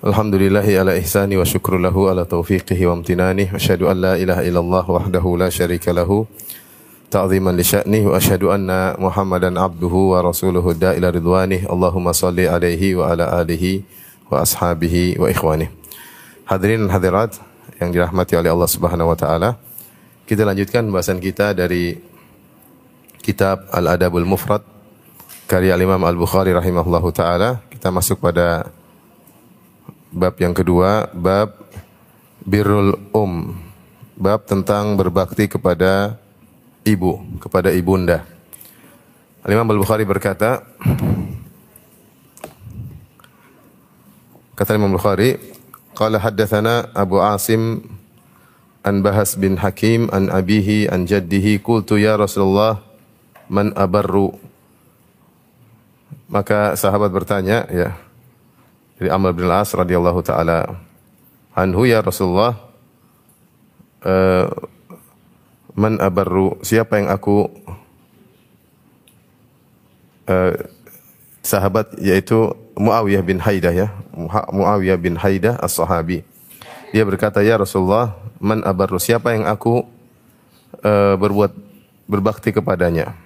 [0.00, 3.52] Alhamdulillahi ala ihsani wa syukru lahu ala taufiqihi wa amtinani.
[3.52, 6.24] Wa asyhadu an la ilaha illallah wahdahu la syarika lahu.
[7.12, 11.68] Ta'ziman li sya'nih wa asyhadu anna Muhammadan abduhu wa rasuluhu da'ila ridwanih.
[11.68, 13.84] Allahumma salli alaihi wa ala alihi
[14.32, 15.68] wa ashabihi wa ikhwanih.
[16.48, 17.36] Hadirin dan hadirat
[17.76, 19.60] yang dirahmati oleh Allah Subhanahu wa taala.
[20.24, 22.00] Kita lanjutkan pembahasan kita dari
[23.20, 24.64] kitab Al-Adabul Mufrad
[25.44, 27.60] karya Imam Al-Bukhari rahimahullahu taala.
[27.68, 28.79] Kita masuk pada
[30.10, 31.54] bab yang kedua, bab
[32.42, 33.54] birrul um.
[34.20, 36.20] Bab tentang berbakti kepada
[36.84, 38.28] ibu, kepada ibunda.
[39.40, 40.60] Al-Imam Al-Bukhari berkata,
[44.52, 45.40] kata Imam Al-Bukhari,
[45.96, 47.80] qala haddatsana Abu Asim
[48.80, 52.80] an Bahas bin Hakim an abihi an jaddihi qultu ya Rasulullah
[53.52, 54.32] man abarru
[56.32, 57.98] maka sahabat bertanya ya
[59.00, 60.76] dari Amr bin Al-As radhiyallahu taala
[61.56, 62.52] anhu ya Rasulullah
[64.04, 64.44] eh,
[65.72, 67.48] man abarru siapa yang aku
[70.28, 70.68] eh,
[71.40, 73.88] sahabat yaitu Muawiyah bin Haidah ya
[74.52, 76.20] Muawiyah bin Haidah as-sahabi.
[76.92, 79.80] Dia berkata ya Rasulullah man abarru siapa yang aku
[80.84, 81.56] eh, berbuat
[82.04, 83.16] berbakti kepadanya?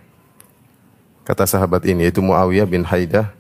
[1.27, 3.35] Kata sahabat ini yaitu Muawiyah bin Haidah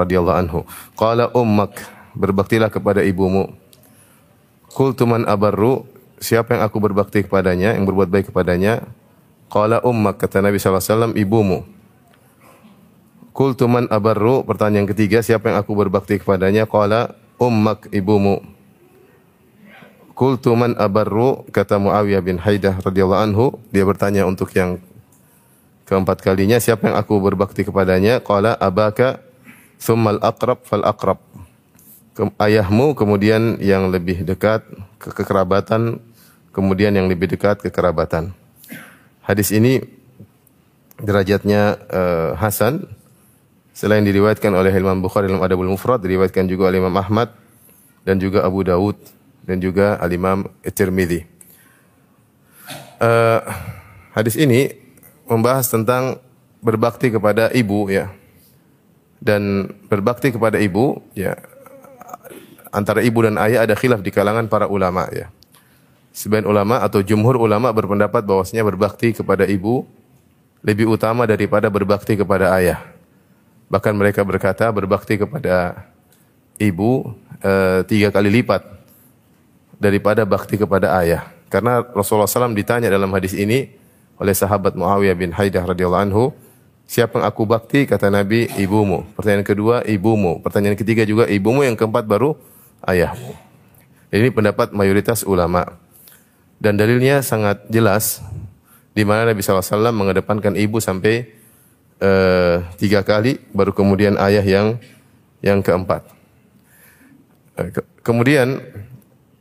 [0.00, 0.60] radhiyallahu anhu.
[0.96, 1.76] Qala ummak,
[2.16, 3.52] berbaktilah kepada ibumu.
[4.70, 5.84] Qultu man abarru,
[6.22, 8.86] siapa yang aku berbakti kepadanya, yang berbuat baik kepadanya?
[9.50, 11.66] Qala ummak, kata Nabi SAW, ibumu.
[13.34, 16.64] Qultu man abarru, pertanyaan ketiga, siapa yang aku berbakti kepadanya?
[16.64, 18.42] Qala ummak, ibumu.
[20.14, 24.78] Qultu man abarru, kata Muawiyah bin Haidah radhiyallahu anhu, dia bertanya untuk yang
[25.90, 28.22] Keempat kalinya siapa yang aku berbakti kepadanya?
[28.22, 29.18] Qala abaka
[29.80, 31.18] thummal aqrab fal aqrab.
[32.36, 34.60] Ayahmu kemudian yang lebih dekat
[35.00, 36.04] ke kekerabatan
[36.52, 38.36] kemudian yang lebih dekat kekerabatan.
[39.24, 39.80] Hadis ini
[41.00, 42.84] derajatnya eh, hasan
[43.72, 47.32] selain diriwayatkan oleh Imam Bukhari dalam Adabul Mufrad diriwayatkan juga oleh Imam Ahmad
[48.04, 49.00] dan juga Abu Daud
[49.46, 51.24] dan juga Al Imam At-Tirmidzi.
[53.00, 53.40] Eh,
[54.12, 54.76] hadis ini
[55.24, 56.20] membahas tentang
[56.60, 58.12] berbakti kepada ibu ya.
[59.20, 61.36] Dan berbakti kepada ibu ya
[62.72, 65.28] antara ibu dan ayah ada khilaf di kalangan para ulama ya.
[66.10, 69.86] Sebagian ulama atau jumhur ulama berpendapat bahwasanya berbakti kepada ibu
[70.64, 72.80] lebih utama daripada berbakti kepada ayah.
[73.70, 75.86] Bahkan mereka berkata berbakti kepada
[76.58, 78.66] ibu eh, tiga kali lipat
[79.80, 81.24] daripada bakti kepada ayah.
[81.48, 83.74] Karena Rasulullah SAW ditanya dalam hadis ini,
[84.20, 86.24] oleh sahabat Muawiyah bin Haidah radhiyallahu anhu,
[86.90, 87.86] siapa yang aku bakti?
[87.86, 89.06] Kata Nabi, ibumu.
[89.14, 90.42] Pertanyaan kedua, ibumu.
[90.42, 92.34] Pertanyaan ketiga juga ibumu, yang keempat baru
[92.82, 93.30] ayahmu.
[94.10, 95.78] Ini pendapat mayoritas ulama.
[96.58, 98.18] Dan dalilnya sangat jelas
[98.90, 101.30] di mana Nabi SAW mengedepankan ibu sampai
[102.02, 104.82] eh, tiga kali, baru kemudian ayah yang
[105.40, 106.04] yang keempat.
[107.54, 108.60] Eh, ke- kemudian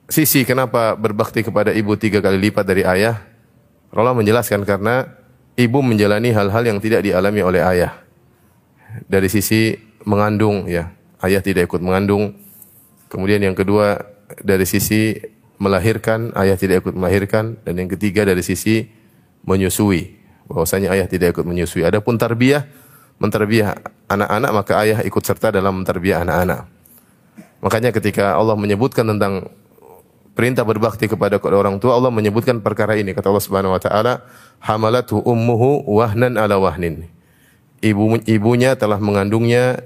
[0.06, 3.20] sisi kenapa berbakti kepada ibu tiga kali lipat dari ayah
[3.90, 5.19] Allah menjelaskan karena
[5.60, 8.00] ibu menjalani hal-hal yang tidak dialami oleh ayah.
[9.12, 9.76] Dari sisi
[10.08, 12.40] mengandung ya, ayah tidak ikut mengandung.
[13.12, 14.00] Kemudian yang kedua
[14.40, 15.20] dari sisi
[15.60, 18.88] melahirkan, ayah tidak ikut melahirkan dan yang ketiga dari sisi
[19.44, 20.16] menyusui.
[20.48, 21.84] Bahwasanya ayah tidak ikut menyusui.
[21.84, 22.66] Adapun tarbiyah,
[23.20, 23.76] mentarbiah
[24.08, 26.66] anak-anak maka ayah ikut serta dalam mentarbiah anak-anak.
[27.60, 29.52] Makanya ketika Allah menyebutkan tentang
[30.40, 33.12] perintah berbakti kepada orang tua Allah menyebutkan perkara ini.
[33.12, 34.24] Kata Allah Subhanahu wa taala
[34.64, 37.12] hamalathu ummuhu wahnan ala wahnin.
[37.84, 39.84] Ibu ibunya telah mengandungnya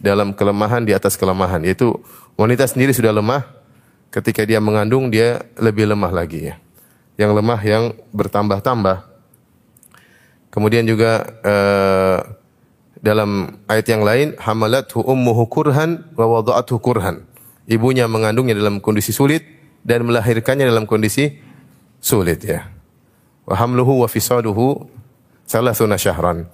[0.00, 1.60] dalam kelemahan di atas kelemahan.
[1.60, 1.92] Yaitu
[2.40, 3.44] wanita sendiri sudah lemah
[4.08, 6.56] ketika dia mengandung dia lebih lemah lagi ya.
[7.20, 7.84] Yang lemah yang
[8.16, 9.04] bertambah-tambah.
[10.48, 12.18] Kemudian juga eh,
[12.96, 17.28] dalam ayat yang lain hamalathu ummuhu kurhan wa wada'athu kurhan.
[17.68, 21.38] Ibunya mengandungnya dalam kondisi sulit dan melahirkannya dalam kondisi
[21.98, 22.70] sulit ya.
[23.46, 24.86] Wa hamluhu wa fisaluhu
[25.46, 26.46] salasuna syahran.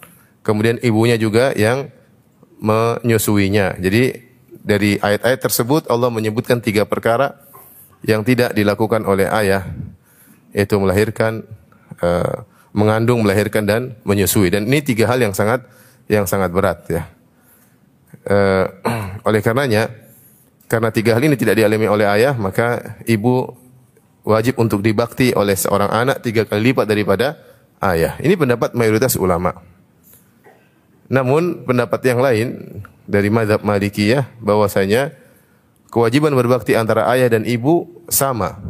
[0.42, 1.92] Kemudian ibunya juga yang
[2.58, 3.76] menyusuinya.
[3.78, 4.28] Jadi
[4.64, 7.36] dari ayat-ayat tersebut Allah menyebutkan tiga perkara
[8.02, 9.68] yang tidak dilakukan oleh ayah
[10.56, 11.44] yaitu melahirkan,
[12.00, 12.36] eh,
[12.72, 14.48] mengandung, melahirkan dan menyusui.
[14.48, 15.64] Dan ini tiga hal yang sangat
[16.08, 17.02] yang sangat berat ya.
[18.24, 18.66] Eh,
[19.28, 19.92] oleh karenanya,
[20.68, 23.56] karena tiga hal ini tidak dialami oleh ayah, maka ibu
[24.28, 27.40] wajib untuk dibakti oleh seorang anak tiga kali lipat daripada
[27.80, 28.20] ayah.
[28.20, 29.56] Ini pendapat mayoritas ulama.
[31.08, 32.48] Namun pendapat yang lain
[33.08, 35.16] dari madhab Malikiyah bahwasanya
[35.88, 38.60] kewajiban berbakti antara ayah dan ibu sama.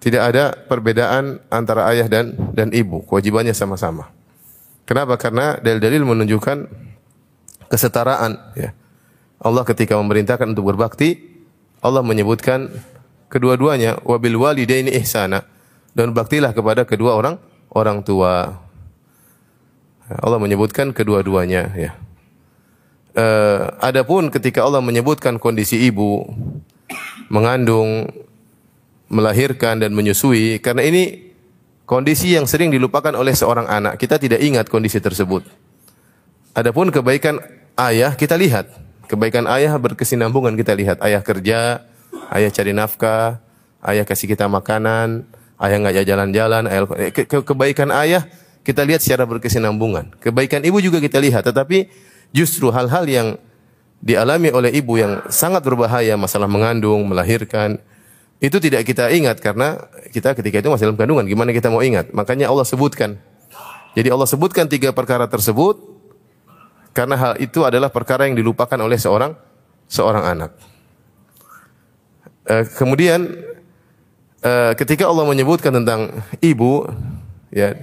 [0.00, 4.08] Tidak ada perbedaan antara ayah dan dan ibu, kewajibannya sama-sama.
[4.88, 5.20] Kenapa?
[5.20, 6.58] Karena dalil-dalil menunjukkan
[7.68, 8.72] kesetaraan ya.
[9.40, 11.20] Allah ketika memerintahkan untuk berbakti,
[11.84, 12.72] Allah menyebutkan
[13.28, 15.44] kedua-duanya wabil walidaini ihsana
[15.92, 17.36] dan baktilah kepada kedua orang
[17.72, 18.62] orang tua.
[20.06, 21.92] Allah menyebutkan kedua-duanya ya.
[23.16, 26.28] Uh, adapun ketika Allah menyebutkan kondisi ibu
[27.32, 28.06] mengandung,
[29.08, 31.32] melahirkan dan menyusui karena ini
[31.88, 33.98] kondisi yang sering dilupakan oleh seorang anak.
[33.98, 35.46] Kita tidak ingat kondisi tersebut.
[36.52, 37.40] Adapun kebaikan
[37.76, 38.85] ayah kita lihat.
[39.06, 40.98] Kebaikan ayah berkesinambungan kita lihat.
[40.98, 41.86] Ayah kerja,
[42.34, 43.38] ayah cari nafkah,
[43.86, 45.26] ayah kasih kita makanan,
[45.62, 46.62] ayah nggak jalan-jalan,
[47.14, 48.26] ke ke kebaikan ayah
[48.66, 50.18] kita lihat secara berkesinambungan.
[50.18, 51.86] Kebaikan ibu juga kita lihat, tetapi
[52.34, 53.28] justru hal-hal yang
[54.02, 57.78] dialami oleh ibu yang sangat berbahaya, masalah mengandung, melahirkan,
[58.42, 59.80] itu tidak kita ingat karena
[60.12, 61.24] kita ketika itu masih dalam kandungan.
[61.24, 62.12] Gimana kita mau ingat?
[62.12, 63.16] Makanya Allah sebutkan.
[63.96, 65.95] Jadi Allah sebutkan tiga perkara tersebut
[66.96, 69.36] karena hal itu adalah perkara yang dilupakan oleh seorang
[69.84, 70.50] seorang anak.
[72.48, 73.36] Uh, kemudian
[74.40, 76.88] uh, ketika Allah menyebutkan tentang ibu,
[77.52, 77.76] ya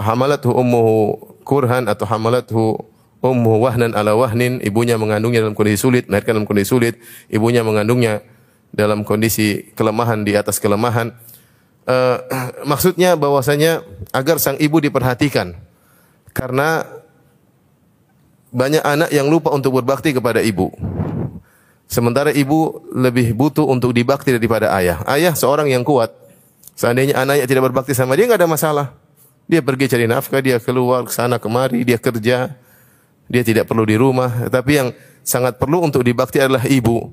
[0.00, 2.80] hamalathu ummuhu kurhan atau hamalathu
[3.20, 6.94] ummuhu wahnan ala wahnin, ibunya mengandungnya dalam kondisi sulit, melahirkan dalam kondisi sulit,
[7.28, 8.24] ibunya mengandungnya
[8.72, 11.12] dalam kondisi kelemahan di atas kelemahan.
[11.84, 12.24] Uh,
[12.72, 13.84] maksudnya bahwasanya
[14.16, 15.60] agar sang ibu diperhatikan
[16.32, 16.97] karena
[18.48, 20.72] banyak anak yang lupa untuk berbakti kepada ibu.
[21.88, 25.00] Sementara ibu lebih butuh untuk dibakti daripada ayah.
[25.08, 26.12] Ayah seorang yang kuat.
[26.76, 28.86] Seandainya anaknya tidak berbakti sama dia nggak ada masalah.
[29.48, 32.52] Dia pergi cari nafkah, dia keluar ke sana kemari, dia kerja.
[33.28, 34.52] Dia tidak perlu di rumah.
[34.52, 34.88] Tapi yang
[35.24, 37.08] sangat perlu untuk dibakti adalah ibu.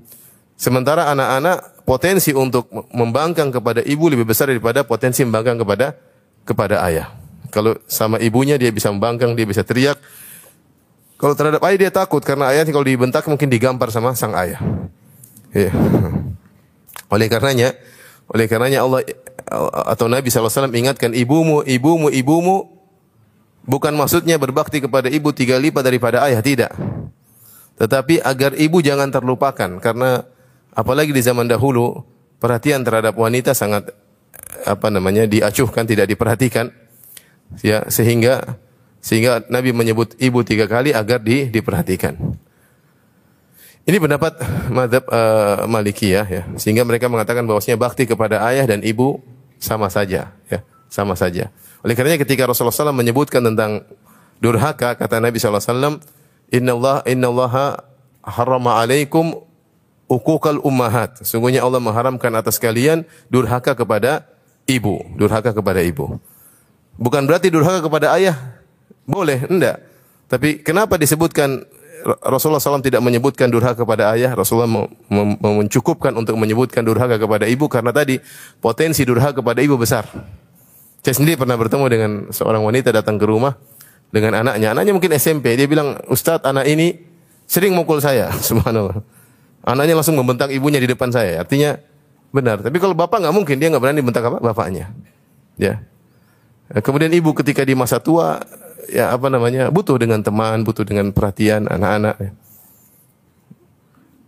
[0.59, 5.95] Sementara anak-anak potensi untuk membangkang kepada ibu lebih besar daripada potensi membangkang kepada
[6.43, 7.11] kepada ayah.
[7.51, 9.95] Kalau sama ibunya dia bisa membangkang, dia bisa teriak,
[11.15, 14.59] kalau terhadap ayah dia takut karena ayah kalau dibentak mungkin digampar sama sang ayah.
[15.55, 15.71] Ya.
[17.07, 17.71] Oleh karenanya,
[18.27, 19.07] oleh karenanya Allah
[19.87, 22.67] atau Nabi SAW ingatkan ibumu, ibumu, ibumu
[23.63, 26.75] bukan maksudnya berbakti kepada ibu tiga lipat daripada ayah, tidak.
[27.79, 30.27] Tetapi agar ibu jangan terlupakan karena
[30.75, 32.03] apalagi di zaman dahulu
[32.43, 33.87] perhatian terhadap wanita sangat
[34.67, 36.71] apa namanya diacuhkan, tidak diperhatikan.
[37.61, 38.57] Ya, sehingga
[39.05, 42.17] sehingga Nabi menyebut ibu tiga kali agar di, diperhatikan.
[43.85, 44.33] Ini pendapat
[44.73, 46.43] madhab uh, Malikiyah ya.
[46.57, 49.21] Sehingga mereka mengatakan bahwasanya bakti kepada ayah dan ibu
[49.61, 51.53] sama saja ya, sama saja.
[51.85, 53.85] Oleh karenanya ketika Rasulullah SAW menyebutkan tentang
[54.41, 56.01] durhaka kata Nabi SAW,
[56.49, 57.85] Inna Allah Inna Allah
[58.25, 59.37] harama alaikum
[60.09, 61.21] ukukal ummahat.
[61.21, 64.25] Sungguhnya Allah mengharamkan atas kalian durhaka kepada
[64.65, 66.17] ibu, durhaka kepada ibu.
[66.97, 68.54] Bukan berarti durhaka kepada ayah
[69.05, 69.81] boleh, enggak.
[70.25, 71.63] Tapi kenapa disebutkan
[72.21, 74.69] Rasulullah SAW tidak menyebutkan durhaka kepada ayah, Rasulullah
[75.41, 78.21] mencukupkan untuk menyebutkan durhaka kepada ibu karena tadi
[78.61, 80.05] potensi durhaka kepada ibu besar.
[81.01, 83.57] Saya sendiri pernah bertemu dengan seorang wanita datang ke rumah
[84.09, 84.73] dengan anaknya.
[84.73, 85.53] Anaknya mungkin SMP.
[85.53, 86.97] Dia bilang, Ustadz anak ini
[87.45, 88.33] sering mukul saya.
[88.49, 89.01] Subhanallah.
[89.65, 91.41] Anaknya langsung membentak ibunya di depan saya.
[91.41, 91.77] Artinya
[92.29, 92.61] benar.
[92.61, 94.37] Tapi kalau bapak nggak mungkin, dia nggak berani bentak apa?
[94.41, 94.93] Bapaknya.
[95.57, 95.81] Ya.
[96.69, 98.41] Kemudian ibu ketika di masa tua
[98.89, 102.33] ya apa namanya butuh dengan teman, butuh dengan perhatian anak-anak.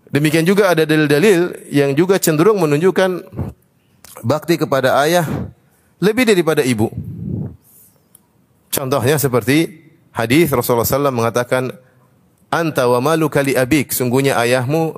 [0.08, 3.28] Demikian juga ada dalil-dalil yang juga cenderung menunjukkan
[4.24, 5.28] bakti kepada ayah
[6.00, 6.88] lebih daripada ibu.
[8.72, 11.74] Contohnya seperti hadis Rasulullah SAW mengatakan,
[12.48, 14.96] Anta wa malu kali abik, sungguhnya ayahmu,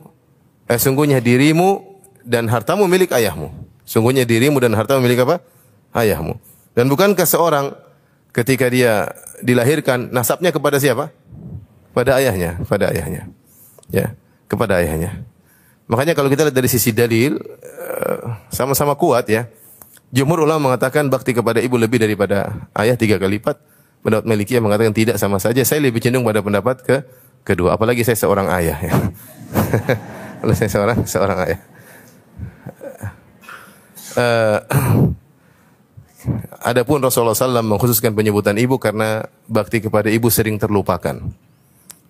[0.70, 1.82] eh, sungguhnya dirimu
[2.22, 3.50] dan hartamu milik ayahmu.
[3.90, 5.42] Sungguhnya dirimu dan hartamu milik apa?
[5.98, 6.38] Ayahmu.
[6.78, 7.74] Dan bukankah seorang
[8.34, 9.10] ketika dia
[9.42, 11.12] dilahirkan nasabnya kepada siapa?
[11.94, 13.28] Pada ayahnya, pada ayahnya.
[13.90, 14.14] Ya,
[14.46, 15.26] kepada ayahnya.
[15.90, 18.22] Makanya kalau kita lihat dari sisi dalil eh,
[18.54, 19.50] sama-sama kuat ya.
[20.10, 23.58] Jumhur ulama mengatakan bakti kepada ibu lebih daripada ayah tiga kali lipat.
[24.00, 25.62] Pendapat Malikiyah mengatakan tidak sama saja.
[25.66, 27.04] Saya lebih cenderung pada pendapat ke
[27.44, 27.76] kedua.
[27.76, 28.94] Apalagi saya seorang ayah ya.
[30.40, 31.60] Kalau saya seorang seorang ayah.
[34.18, 34.58] Uh,
[36.60, 41.16] Adapun Rasulullah SAW mengkhususkan penyebutan ibu karena bakti kepada ibu sering terlupakan.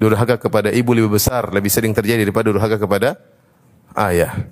[0.02, 3.20] Durhaka kepada ibu lebih besar, lebih sering terjadi daripada durhaka kepada
[3.94, 4.50] ayah.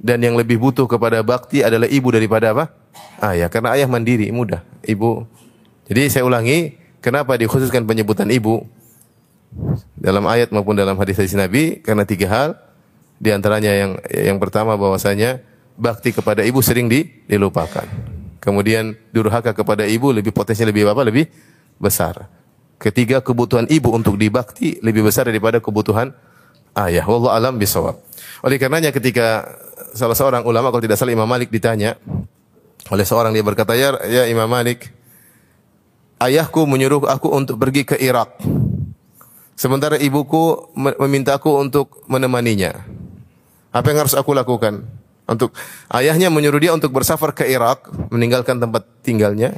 [0.00, 2.64] Dan yang lebih butuh kepada bakti adalah ibu daripada apa?
[3.20, 3.50] Ayah.
[3.52, 4.64] Karena ayah mandiri, mudah.
[4.86, 5.26] Ibu.
[5.90, 8.64] Jadi saya ulangi, kenapa dikhususkan penyebutan ibu?
[9.98, 12.50] Dalam ayat maupun dalam hadis-hadis Nabi, karena tiga hal.
[13.20, 15.44] Di antaranya yang yang pertama bahwasanya
[15.76, 18.19] bakti kepada ibu sering di, dilupakan.
[18.40, 21.04] Kemudian durhaka kepada ibu lebih potensi lebih apa?
[21.04, 21.28] Lebih
[21.76, 22.26] besar.
[22.80, 26.16] Ketiga kebutuhan ibu untuk dibakti lebih besar daripada kebutuhan
[26.72, 27.04] ayah.
[27.04, 28.00] Wallahu alam bisawab.
[28.40, 29.44] Oleh karenanya ketika
[29.92, 32.00] salah seorang ulama kalau tidak salah Imam Malik ditanya
[32.88, 34.88] oleh seorang dia berkata ya, ya Imam Malik
[36.16, 38.40] ayahku menyuruh aku untuk pergi ke Irak.
[39.60, 42.80] Sementara ibuku memintaku untuk menemaninya.
[43.76, 44.88] Apa yang harus aku lakukan?
[45.30, 45.54] Untuk
[45.94, 49.54] ayahnya menyuruh dia untuk bersafar ke Irak, meninggalkan tempat tinggalnya.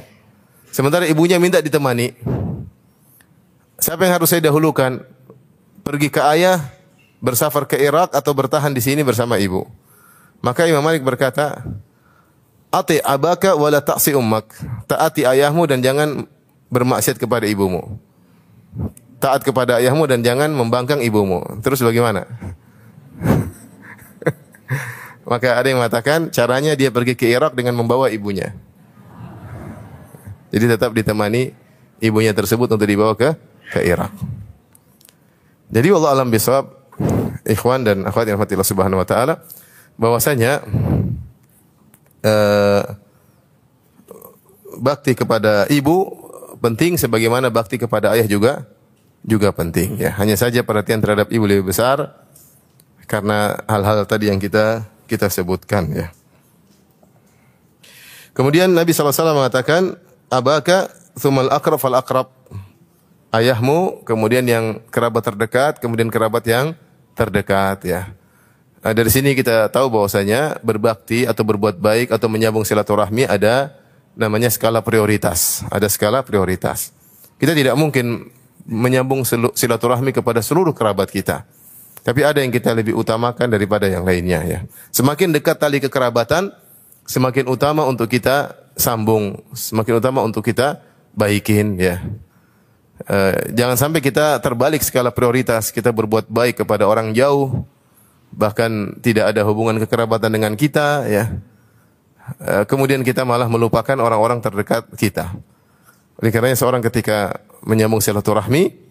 [0.69, 2.13] Sementara ibunya minta ditemani.
[3.81, 5.01] Siapa yang harus saya dahulukan?
[5.81, 6.61] Pergi ke ayah,
[7.17, 9.65] bersafar ke Irak atau bertahan di sini bersama ibu?
[10.45, 11.65] Maka Imam Malik berkata,
[12.73, 14.49] Ati abaka wala ta'si ummak.
[14.85, 16.25] Taati ayahmu dan jangan
[16.69, 18.01] bermaksiat kepada ibumu.
[19.21, 21.41] Taat kepada ayahmu dan jangan membangkang ibumu.
[21.65, 22.25] Terus bagaimana?
[25.23, 28.51] Maka ada yang mengatakan caranya dia pergi ke Irak dengan membawa ibunya.
[30.51, 31.55] Jadi tetap ditemani
[32.03, 33.33] ibunya tersebut untuk dibawa ke
[33.71, 34.11] ke Irak.
[35.73, 36.69] Jadi Allah alam bisawab
[37.47, 39.41] ikhwan dan akhwat yang Allah Subhanahu wa taala
[39.97, 40.61] bahwasanya
[42.21, 42.83] eh,
[44.77, 46.11] bakti kepada ibu
[46.61, 48.69] penting sebagaimana bakti kepada ayah juga
[49.25, 50.13] juga penting ya.
[50.19, 52.11] Hanya saja perhatian terhadap ibu lebih besar
[53.09, 56.09] karena hal-hal tadi yang kita kita sebutkan ya.
[58.33, 59.93] Kemudian Nabi SAW mengatakan,
[60.33, 60.89] Abaka
[61.21, 62.27] thumal akrab fal akrab.
[63.33, 66.77] Ayahmu, kemudian yang kerabat terdekat, kemudian kerabat yang
[67.17, 68.13] terdekat ya.
[68.83, 73.73] Nah, dari sini kita tahu bahwasanya berbakti atau berbuat baik atau menyambung silaturahmi ada
[74.13, 75.65] namanya skala prioritas.
[75.73, 76.93] Ada skala prioritas.
[77.41, 78.29] Kita tidak mungkin
[78.69, 79.25] menyambung
[79.57, 81.47] silaturahmi kepada seluruh kerabat kita.
[82.03, 84.59] Tapi ada yang kita lebih utamakan daripada yang lainnya ya.
[84.91, 86.51] Semakin dekat tali kekerabatan,
[87.07, 90.83] semakin utama untuk kita sambung, semakin utama untuk kita
[91.15, 92.03] baikin ya.
[93.07, 97.63] Uh, jangan sampai kita terbalik skala prioritas, kita berbuat baik kepada orang jauh,
[98.35, 101.39] bahkan tidak ada hubungan kekerabatan dengan kita ya.
[102.43, 105.31] Uh, kemudian kita malah melupakan orang-orang terdekat kita.
[106.19, 108.82] Oleh karenanya seorang ketika menyambung silaturahmi,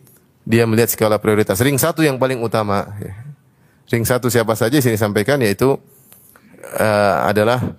[0.42, 1.58] dia melihat skala prioritas.
[1.62, 2.86] Ring satu yang paling utama.
[3.86, 5.78] Ring satu siapa saja sini sampaikan yaitu
[6.78, 7.78] uh, adalah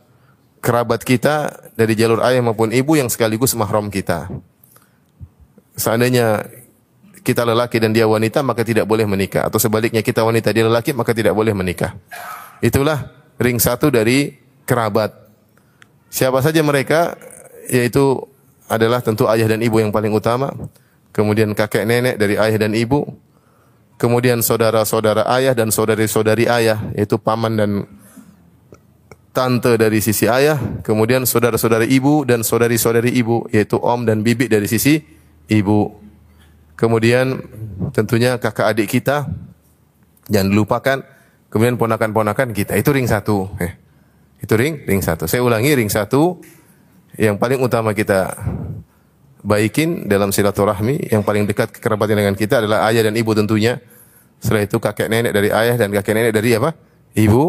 [0.64, 4.32] kerabat kita dari jalur ayah maupun ibu yang sekaligus mahram kita.
[5.76, 6.48] Seandainya
[7.24, 10.96] kita lelaki dan dia wanita maka tidak boleh menikah atau sebaliknya kita wanita dia lelaki
[10.96, 11.96] maka tidak boleh menikah.
[12.64, 15.12] Itulah ring satu dari kerabat.
[16.14, 17.18] Siapa saja mereka
[17.68, 18.22] yaitu
[18.70, 20.54] adalah tentu ayah dan ibu yang paling utama
[21.14, 23.06] kemudian kakek nenek dari ayah dan ibu,
[24.02, 27.72] kemudian saudara-saudara ayah dan saudari-saudari ayah, yaitu paman dan
[29.34, 34.66] tante dari sisi ayah, kemudian saudara-saudari ibu dan saudari-saudari ibu, yaitu om dan bibi dari
[34.66, 35.00] sisi
[35.48, 36.02] ibu.
[36.74, 37.40] Kemudian
[37.94, 39.30] tentunya kakak adik kita,
[40.28, 40.98] jangan dilupakan.
[41.54, 43.46] Kemudian ponakan-ponakan kita, itu ring satu.
[43.62, 43.78] Eh,
[44.42, 45.30] itu ring, ring satu.
[45.30, 46.42] Saya ulangi, ring satu
[47.14, 48.34] yang paling utama kita
[49.44, 53.78] baikin dalam silaturahmi yang paling dekat kekerabatan dengan kita adalah ayah dan ibu tentunya.
[54.40, 56.72] Setelah itu kakek nenek dari ayah dan kakek nenek dari apa?
[57.14, 57.44] Ibu.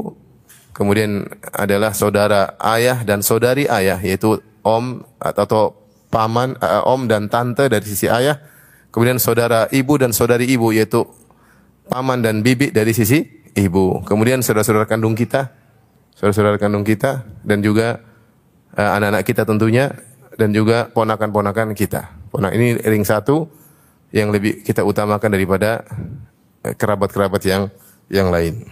[0.74, 1.22] Kemudian
[1.54, 5.78] adalah saudara ayah dan saudari ayah yaitu om atau
[6.10, 8.42] paman, uh, om dan tante dari sisi ayah.
[8.90, 11.06] Kemudian saudara ibu dan saudari ibu yaitu
[11.86, 13.22] paman dan bibi dari sisi
[13.54, 14.02] ibu.
[14.02, 15.54] Kemudian saudara-saudara kandung kita,
[16.18, 18.02] saudara-saudara kandung kita dan juga
[18.74, 19.94] uh, anak-anak kita tentunya
[20.34, 22.10] dan juga ponakan-ponakan kita.
[22.30, 23.46] Ponak ini ring satu
[24.14, 25.82] yang lebih kita utamakan daripada
[26.66, 27.70] eh, kerabat-kerabat yang
[28.10, 28.66] yang lain.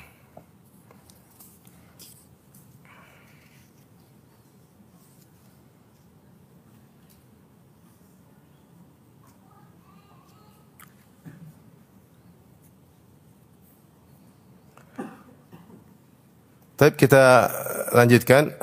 [16.83, 17.47] Tapi kita
[17.95, 18.59] lanjutkan.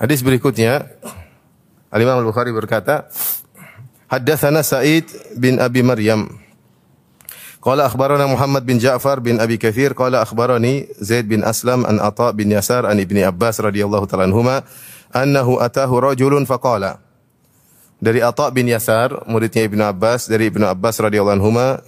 [0.00, 0.88] Hadis berikutnya.
[1.92, 3.12] Al Imam Al Bukhari berkata,
[4.08, 5.04] Haddatsana Sa'id
[5.36, 6.40] bin Abi Maryam.
[7.60, 12.32] Qala akhbarana Muhammad bin Ja'far bin Abi Kathir qala akhbarani Zaid bin Aslam an Atha
[12.32, 14.64] bin Yasar an Ibni Abbas radhiyallahu ta'ala anhuma
[15.12, 17.04] annahu atahu rajulun faqala.
[18.00, 21.84] Dari Atha bin Yasar muridnya Ibnu Abbas dari Ibnu Abbas radhiyallahu anhuma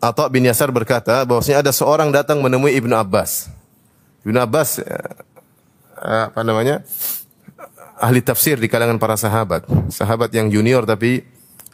[0.00, 3.52] Atha bin Yasar berkata bahwasanya ada seorang datang menemui Ibnu Abbas.
[4.24, 4.80] Ibnu Abbas
[6.04, 6.84] apa namanya
[7.96, 11.24] ahli tafsir di kalangan para sahabat sahabat yang junior tapi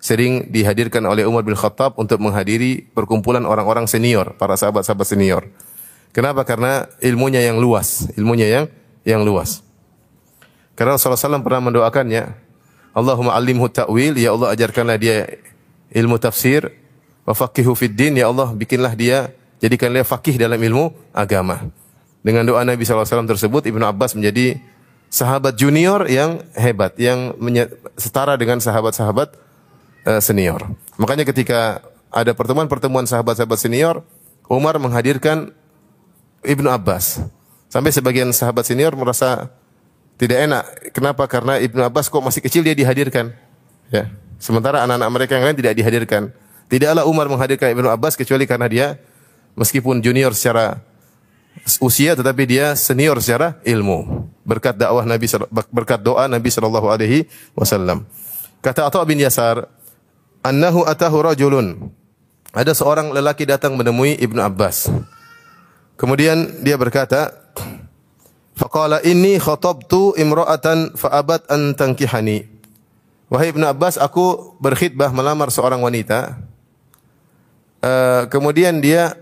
[0.00, 5.44] sering dihadirkan oleh Umar bin Khattab untuk menghadiri perkumpulan orang-orang senior, para sahabat-sahabat senior.
[6.10, 6.42] Kenapa?
[6.42, 8.64] Karena ilmunya yang luas, ilmunya yang
[9.04, 9.62] yang luas.
[10.74, 12.24] Karena Rasulullah SAW pernah mendoakannya,
[12.96, 15.28] Allahumma alimhu ta'wil, ya Allah ajarkanlah dia
[15.92, 16.72] ilmu tafsir,
[17.28, 21.68] wa faqihu fid din, ya Allah bikinlah dia, jadikanlah fakih dalam ilmu agama.
[22.20, 24.60] Dengan doa Nabi SAW tersebut, Ibnu Abbas menjadi
[25.08, 27.32] sahabat junior yang hebat, yang
[27.96, 29.34] setara dengan sahabat-sahabat
[30.06, 30.68] uh, senior.
[31.00, 31.80] Makanya ketika
[32.12, 34.04] ada pertemuan-pertemuan sahabat-sahabat senior,
[34.50, 35.54] Umar menghadirkan
[36.44, 37.24] Ibnu Abbas.
[37.70, 39.48] Sampai sebagian sahabat senior merasa
[40.20, 40.64] tidak enak.
[40.92, 41.24] Kenapa?
[41.30, 43.32] Karena Ibnu Abbas kok masih kecil dia dihadirkan.
[43.88, 44.12] Ya.
[44.36, 46.22] Sementara anak-anak mereka yang lain tidak dihadirkan.
[46.68, 48.86] Tidaklah Umar menghadirkan Ibnu Abbas kecuali karena dia
[49.54, 50.82] meskipun junior secara
[51.78, 54.26] usia tetapi dia senior secara ilmu.
[54.42, 55.30] Berkat dakwah Nabi
[55.70, 58.08] berkat doa Nabi sallallahu alaihi wasallam.
[58.60, 59.70] Kata Atha bin Yasar,
[60.42, 61.92] annahu atahu rajulun.
[62.50, 64.90] Ada seorang lelaki datang menemui Ibnu Abbas.
[65.94, 67.30] Kemudian dia berkata,
[68.58, 72.44] Faqala inni khatabtu imra'atan fa'abat an tankihani.
[73.30, 76.42] Wahai Ibnu Abbas, aku berkhidbah melamar seorang wanita.
[77.80, 79.16] Uh, kemudian dia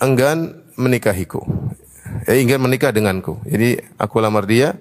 [0.00, 1.42] enggan menikahiku.
[2.28, 3.40] Eh, ingin menikah denganku.
[3.48, 4.76] Jadi aku lamar dia,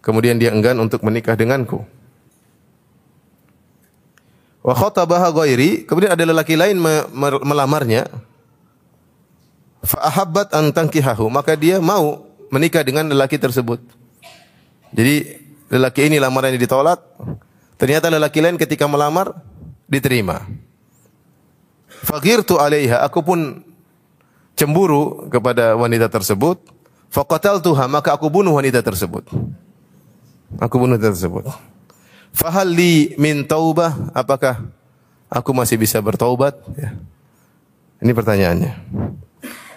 [0.00, 1.82] kemudian dia enggan untuk menikah denganku.
[4.64, 6.80] Wa khatabaha ghairi, kemudian ada lelaki lain
[7.44, 8.08] melamarnya.
[9.84, 10.56] Fa ahabbat
[11.28, 13.84] maka dia mau menikah dengan lelaki tersebut.
[14.94, 15.36] Jadi
[15.68, 17.02] lelaki ini lamarannya ditolak,
[17.76, 19.36] ternyata lelaki lain ketika melamar
[19.84, 20.48] diterima.
[22.04, 23.60] Fagirtu alaiha, aku pun
[24.54, 26.58] cemburu kepada wanita tersebut.
[27.10, 29.22] Faqataltuha, maka aku bunuh wanita tersebut.
[30.58, 31.46] Aku bunuh wanita tersebut.
[32.34, 34.10] Fahal li min taubah?
[34.10, 34.66] Apakah
[35.30, 36.58] aku masih bisa bertaubat?
[36.74, 36.98] Ya.
[38.02, 38.72] Ini pertanyaannya.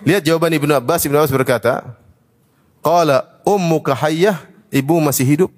[0.02, 1.06] Lihat jawaban Ibnu Abbas.
[1.06, 1.98] Ibnu Abbas berkata,
[2.82, 4.42] Qala ummuka hayyah,
[4.74, 5.52] ibu masih hidup.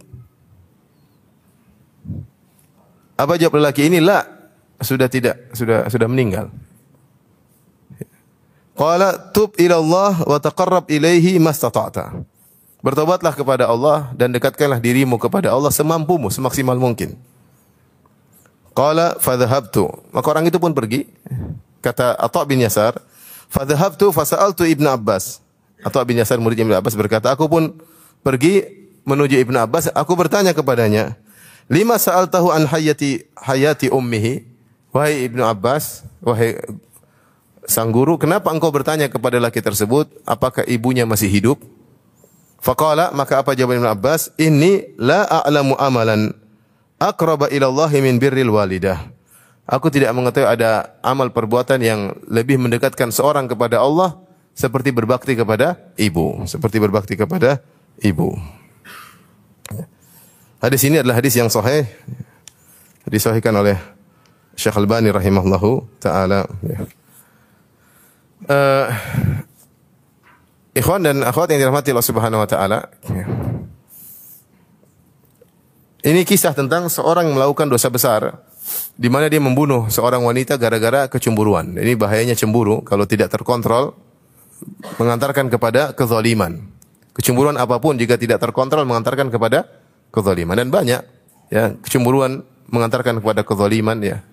[3.20, 4.00] Apa jawab lelaki ini?
[4.00, 4.24] La,
[4.80, 6.52] sudah tidak, sudah sudah meninggal.
[8.80, 12.24] Qala tub ila Allah wa taqarrab ilaihi mastata'ta.
[12.80, 17.20] Bertobatlah kepada Allah dan dekatkanlah dirimu kepada Allah semampumu, semaksimal mungkin.
[18.72, 19.84] Qala fadhahabtu.
[20.16, 21.12] Maka orang itu pun pergi.
[21.84, 22.96] Kata Atha bin Yasar,
[23.52, 25.44] fadhahabtu fasa'altu Ibnu Abbas.
[25.84, 27.76] Atha bin Yasar murid Ibnu Abbas berkata, aku pun
[28.24, 28.64] pergi
[29.04, 31.20] menuju Ibnu Abbas, aku bertanya kepadanya,
[31.68, 34.48] "Lima sa'altahu an hayati hayati ummihi?"
[34.96, 36.56] Wahai Ibnu Abbas, wahai
[37.70, 41.62] sang guru, kenapa engkau bertanya kepada laki tersebut apakah ibunya masih hidup?
[42.60, 44.34] Faqala maka apa jawaban Ibnu Abbas?
[44.36, 46.34] Inni la a'lamu amalan
[47.00, 49.14] aqraba ila Allah min birril walidah.
[49.70, 54.18] Aku tidak mengetahui ada amal perbuatan yang lebih mendekatkan seorang kepada Allah
[54.58, 57.62] seperti berbakti kepada ibu, seperti berbakti kepada
[58.02, 58.34] ibu.
[60.60, 61.88] Hadis ini adalah hadis yang sahih
[63.08, 63.80] disahihkan oleh
[64.60, 66.44] Syekh Al-Bani rahimahullahu taala.
[68.48, 68.88] Uh,
[70.72, 72.88] Ikhwan dan akhwat yang dirahmati Allah Subhanahu wa taala.
[76.00, 78.48] Ini kisah tentang seorang yang melakukan dosa besar
[78.96, 81.76] di mana dia membunuh seorang wanita gara-gara kecemburuan.
[81.76, 83.92] Ini bahayanya cemburu kalau tidak terkontrol
[84.96, 86.64] mengantarkan kepada kezaliman.
[87.12, 89.68] Kecemburuan apa pun jika tidak terkontrol mengantarkan kepada
[90.16, 91.02] kezaliman dan banyak
[91.52, 94.24] ya kecemburuan mengantarkan kepada kezaliman ya.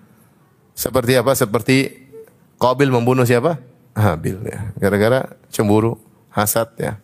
[0.77, 1.35] Seperti apa?
[1.35, 2.07] Seperti
[2.57, 3.59] Qabil membunuh siapa?
[3.97, 4.69] Habil ya.
[4.77, 5.97] Gara-gara cemburu
[6.29, 7.01] hasad ya.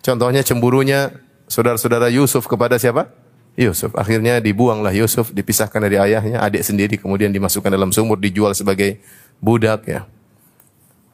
[0.00, 1.12] Contohnya cemburunya
[1.44, 3.12] saudara-saudara Yusuf kepada siapa?
[3.60, 3.92] Yusuf.
[3.92, 9.04] Akhirnya dibuanglah Yusuf, dipisahkan dari ayahnya, adik sendiri kemudian dimasukkan dalam sumur, dijual sebagai
[9.42, 10.08] budak ya.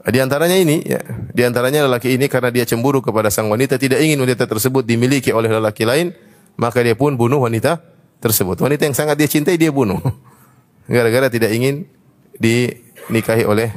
[0.06, 1.02] Di antaranya ini, ya,
[1.34, 5.34] di antaranya lelaki ini karena dia cemburu kepada sang wanita, tidak ingin wanita tersebut dimiliki
[5.34, 6.14] oleh lelaki lain,
[6.54, 7.82] maka dia pun bunuh wanita
[8.22, 8.62] tersebut.
[8.62, 9.98] Wanita yang sangat dia cintai dia bunuh.
[10.86, 11.90] Gara-gara tidak ingin
[12.38, 13.74] dinikahi oleh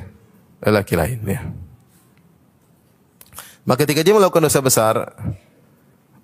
[0.63, 1.19] lelaki lain.
[1.25, 1.41] Ya.
[3.67, 4.95] Maka ketika dia melakukan dosa besar,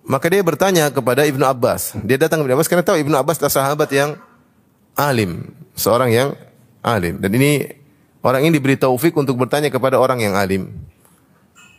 [0.05, 1.97] maka dia bertanya kepada Ibnu Abbas.
[2.05, 4.17] Dia datang ke Ibnu Abbas karena tahu Ibnu Abbas adalah sahabat yang
[4.97, 6.29] alim, seorang yang
[6.85, 7.21] alim.
[7.21, 7.69] Dan ini
[8.25, 10.73] orang ini diberi taufik untuk bertanya kepada orang yang alim.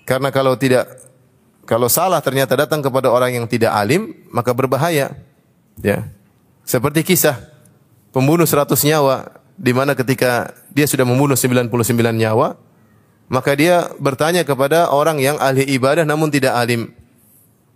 [0.07, 0.87] Karena kalau tidak
[1.67, 5.19] kalau salah ternyata datang kepada orang yang tidak alim, maka berbahaya.
[5.83, 6.07] Ya.
[6.63, 7.43] Seperti kisah
[8.15, 11.73] pembunuh 100 nyawa di mana ketika dia sudah membunuh 99
[12.13, 12.61] nyawa,
[13.27, 16.93] maka dia bertanya kepada orang yang ahli ibadah namun tidak alim.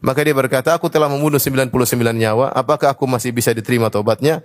[0.00, 1.72] Maka dia berkata, aku telah membunuh 99
[2.16, 4.40] nyawa, apakah aku masih bisa diterima tobatnya?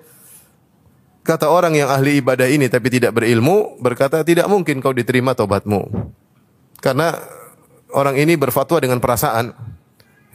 [1.24, 6.12] Kata orang yang ahli ibadah ini tapi tidak berilmu, berkata, tidak mungkin kau diterima tobatmu.
[6.84, 7.16] Karena
[7.96, 9.56] orang ini berfatwa dengan perasaan.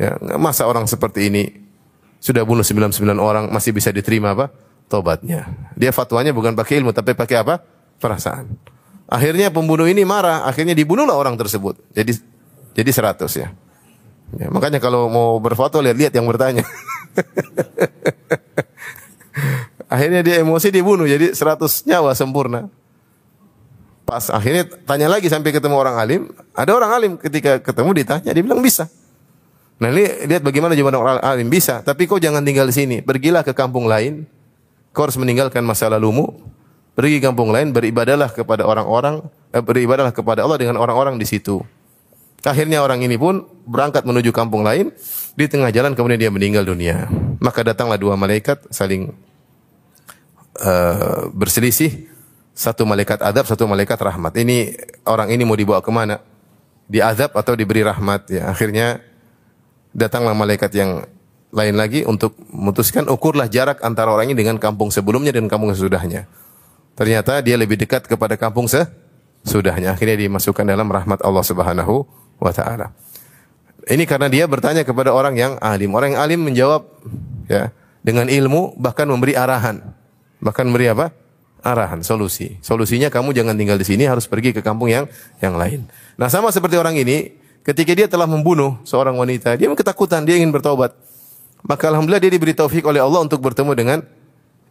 [0.01, 1.45] Ya, masa orang seperti ini
[2.17, 4.49] sudah bunuh 99 orang masih bisa diterima apa?
[4.91, 5.47] Tobatnya.
[5.79, 7.63] Dia fatwanya bukan pakai ilmu tapi pakai apa?
[8.03, 8.59] Perasaan.
[9.07, 11.79] Akhirnya pembunuh ini marah, akhirnya dibunuhlah orang tersebut.
[11.95, 12.19] Jadi
[12.75, 13.55] jadi 100 ya.
[14.39, 16.67] Ya, makanya kalau mau berfoto lihat-lihat yang bertanya.
[19.95, 22.71] akhirnya dia emosi dibunuh jadi 100 nyawa sempurna.
[24.07, 28.43] Pas akhirnya tanya lagi sampai ketemu orang alim, ada orang alim ketika ketemu ditanya dia
[28.43, 28.91] bilang bisa.
[29.79, 33.55] Nah lihat bagaimana jawaban orang alim bisa, tapi kau jangan tinggal di sini, pergilah ke
[33.55, 34.27] kampung lain.
[34.91, 36.43] Kau harus meninggalkan masa lalumu,
[36.99, 39.23] pergi kampung lain beribadahlah kepada orang-orang,
[39.55, 41.63] eh, beribadahlah kepada Allah dengan orang-orang di situ.
[42.41, 44.93] Akhirnya orang ini pun berangkat menuju kampung lain.
[45.37, 47.07] Di tengah jalan kemudian dia meninggal dunia.
[47.37, 49.13] Maka datanglah dua malaikat saling
[50.61, 52.09] uh, berselisih.
[52.57, 54.37] Satu malaikat adab, satu malaikat rahmat.
[54.37, 54.77] Ini
[55.09, 56.21] orang ini mau dibawa ke mana?
[56.89, 58.29] Diazab atau diberi rahmat?
[58.29, 59.01] Ya, akhirnya
[59.93, 61.09] datanglah malaikat yang
[61.51, 66.31] lain lagi untuk memutuskan ukurlah jarak antara orang ini dengan kampung sebelumnya dan kampung sesudahnya.
[66.95, 69.95] Ternyata dia lebih dekat kepada kampung sesudahnya.
[69.95, 72.07] Akhirnya dimasukkan dalam rahmat Allah Subhanahu
[72.39, 72.95] wa taala.
[73.91, 75.91] Ini karena dia bertanya kepada orang yang alim.
[75.97, 76.87] Orang yang alim menjawab
[77.51, 79.83] ya dengan ilmu bahkan memberi arahan.
[80.41, 81.13] Bahkan memberi apa?
[81.61, 82.57] Arahan, solusi.
[82.65, 85.05] Solusinya kamu jangan tinggal di sini, harus pergi ke kampung yang
[85.45, 85.85] yang lain.
[86.17, 90.49] Nah, sama seperti orang ini, ketika dia telah membunuh seorang wanita, dia ketakutan, dia ingin
[90.49, 90.97] bertobat.
[91.65, 93.99] Maka alhamdulillah dia diberi taufik oleh Allah untuk bertemu dengan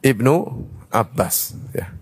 [0.02, 0.36] Ibnu
[0.90, 1.94] Abbas, ya.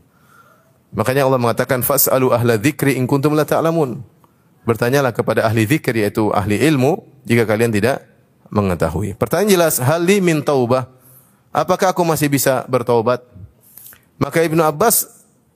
[0.95, 3.99] Makanya Allah mengatakan fas'alu ahla dzikri in kuntum la ta'lamun.
[4.63, 8.03] Bertanyalah kepada ahli dzikir yaitu ahli ilmu jika kalian tidak
[8.47, 9.15] mengetahui.
[9.15, 10.87] Pertanyaan jelas, hali min taubah.
[11.51, 13.23] Apakah aku masih bisa bertaubat?
[14.17, 15.07] Maka Ibnu Abbas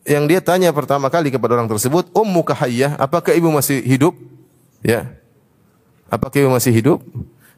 [0.06, 4.13] yang dia tanya pertama kali kepada orang tersebut, "Ummu kahayyah, apakah ibu masih hidup?"
[4.82, 5.13] Ya.
[6.10, 7.00] Apakah ibu masih hidup?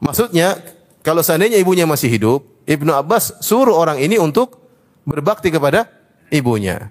[0.04, 0.60] Maksudnya,
[1.04, 4.56] kalau seandainya ibunya masih hidup, Ibnu Abbas suruh orang ini untuk
[5.04, 5.92] berbakti kepada
[6.32, 6.89] ibunya.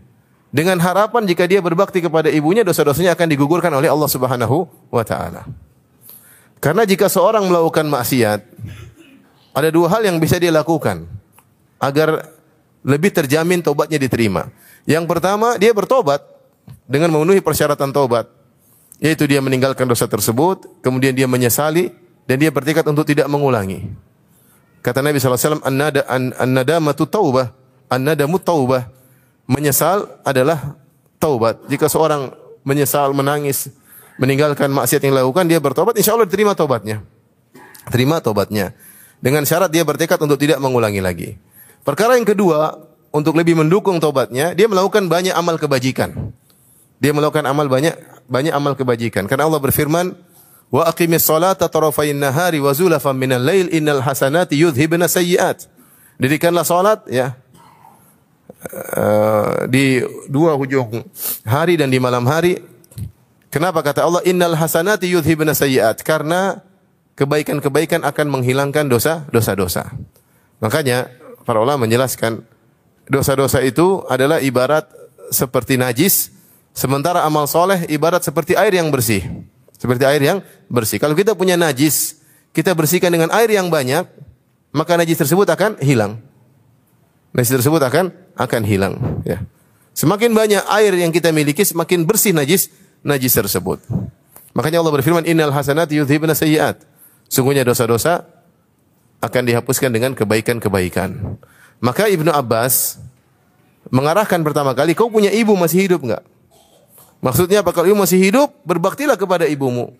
[0.52, 5.48] Dengan harapan jika dia berbakti kepada ibunya, dosa-dosanya akan digugurkan oleh Allah Subhanahu wa taala.
[6.60, 8.40] Karena jika seorang melakukan maksiat,
[9.56, 11.08] ada dua hal yang bisa dia lakukan
[11.80, 12.36] agar
[12.84, 14.52] lebih terjamin tobatnya diterima.
[14.84, 16.20] Yang pertama, dia bertobat
[16.84, 18.28] dengan memenuhi persyaratan tobat,
[19.00, 23.90] yaitu dia meninggalkan dosa tersebut, kemudian dia menyesali dan dia bertekad untuk tidak mengulangi.
[24.82, 27.54] Kata Nabi SAW, an-nada an-nadamatu taubah,
[27.86, 28.90] an-nadamu taubah.
[29.46, 30.78] Menyesal adalah
[31.22, 31.62] taubat.
[31.70, 32.34] Jika seorang
[32.66, 33.70] menyesal, menangis,
[34.18, 37.02] meninggalkan maksiat yang dilakukan, dia bertobat, insya Allah diterima tobatnya.
[37.90, 38.74] Terima tobatnya.
[39.22, 41.38] Dengan syarat dia bertekad untuk tidak mengulangi lagi.
[41.86, 42.74] Perkara yang kedua,
[43.14, 46.34] untuk lebih mendukung tobatnya, dia melakukan banyak amal kebajikan.
[46.98, 47.94] Dia melakukan amal banyak
[48.26, 49.26] banyak amal kebajikan.
[49.30, 50.14] Karena Allah berfirman,
[50.72, 55.68] "Wa aqimis salata tarafayn nahari wa zulafan minal lail innal hasanati yudhibna sayyi'at."
[56.16, 57.36] Dirikanlah salat ya.
[58.94, 61.04] Uh, di dua hujung
[61.44, 62.62] hari dan di malam hari.
[63.52, 66.00] Kenapa kata Allah innal hasanati yudhibna sayyi'at?
[66.00, 66.64] Karena
[67.20, 69.92] kebaikan-kebaikan akan menghilangkan dosa dosa-dosa.
[70.62, 71.12] Makanya
[71.44, 72.46] para ulama menjelaskan
[73.10, 74.88] dosa-dosa itu adalah ibarat
[75.28, 76.30] seperti najis,
[76.72, 79.26] sementara amal soleh ibarat seperti air yang bersih.
[79.82, 80.38] Seperti air yang
[80.70, 81.02] bersih.
[81.02, 82.22] Kalau kita punya najis,
[82.54, 84.06] kita bersihkan dengan air yang banyak,
[84.70, 86.22] maka najis tersebut akan hilang.
[87.34, 88.94] Najis tersebut akan akan hilang.
[89.26, 89.42] Ya.
[89.90, 92.70] Semakin banyak air yang kita miliki, semakin bersih najis
[93.02, 93.82] najis tersebut.
[94.54, 96.78] Makanya Allah berfirman, Innal hasanati yudhibna sayyiat.
[97.26, 98.22] Sungguhnya dosa-dosa
[99.18, 101.42] akan dihapuskan dengan kebaikan-kebaikan.
[101.82, 103.02] Maka Ibnu Abbas
[103.90, 106.22] mengarahkan pertama kali, kau punya ibu masih hidup enggak?
[107.22, 107.70] Maksudnya apa?
[107.70, 109.94] Kalau ibu masih hidup, berbaktilah kepada ibumu.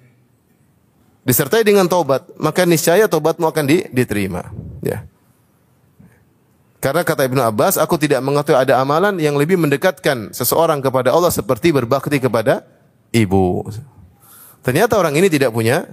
[1.23, 4.51] Disertai dengan taubat, maka niscaya taubatmu akan diterima.
[4.83, 5.07] Ya.
[6.83, 11.31] Karena kata Ibnu Abbas, aku tidak mengetahui ada amalan yang lebih mendekatkan seseorang kepada Allah
[11.31, 12.67] seperti berbakti kepada
[13.15, 13.71] ibu.
[14.67, 15.87] Ternyata orang ini tidak punya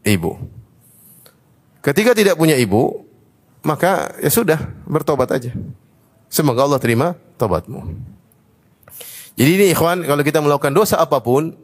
[0.00, 0.40] ibu.
[1.84, 3.04] Ketika tidak punya ibu,
[3.60, 4.56] maka ya sudah
[4.88, 5.52] bertobat aja.
[6.32, 8.11] Semoga Allah terima tobatmu.
[9.36, 11.56] Jadi ini ikhwan, kalau kita melakukan dosa apa pun,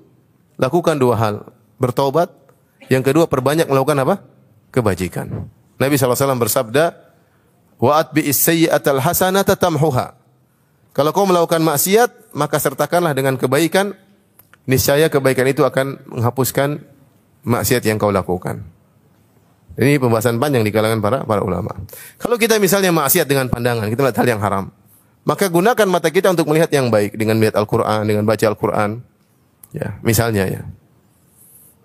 [0.56, 1.34] lakukan dua hal.
[1.78, 2.32] Bertobat,
[2.88, 4.14] yang kedua perbanyak melakukan apa?
[4.72, 5.48] Kebajikan.
[5.78, 7.08] Nabi SAW bersabda,
[7.78, 10.18] Wa'at bi'is sayyi'atal hasanata tamhuha.
[10.90, 13.94] Kalau kau melakukan maksiat, maka sertakanlah dengan kebaikan,
[14.66, 16.82] niscaya kebaikan itu akan menghapuskan
[17.46, 18.66] maksiat yang kau lakukan.
[19.78, 21.70] Ini pembahasan panjang di kalangan para para ulama.
[22.18, 24.64] Kalau kita misalnya maksiat dengan pandangan, kita melihat hal yang haram,
[25.28, 29.04] maka gunakan mata kita untuk melihat yang baik dengan melihat Al-Qur'an, dengan baca Al-Qur'an.
[29.76, 30.64] Ya, misalnya ya.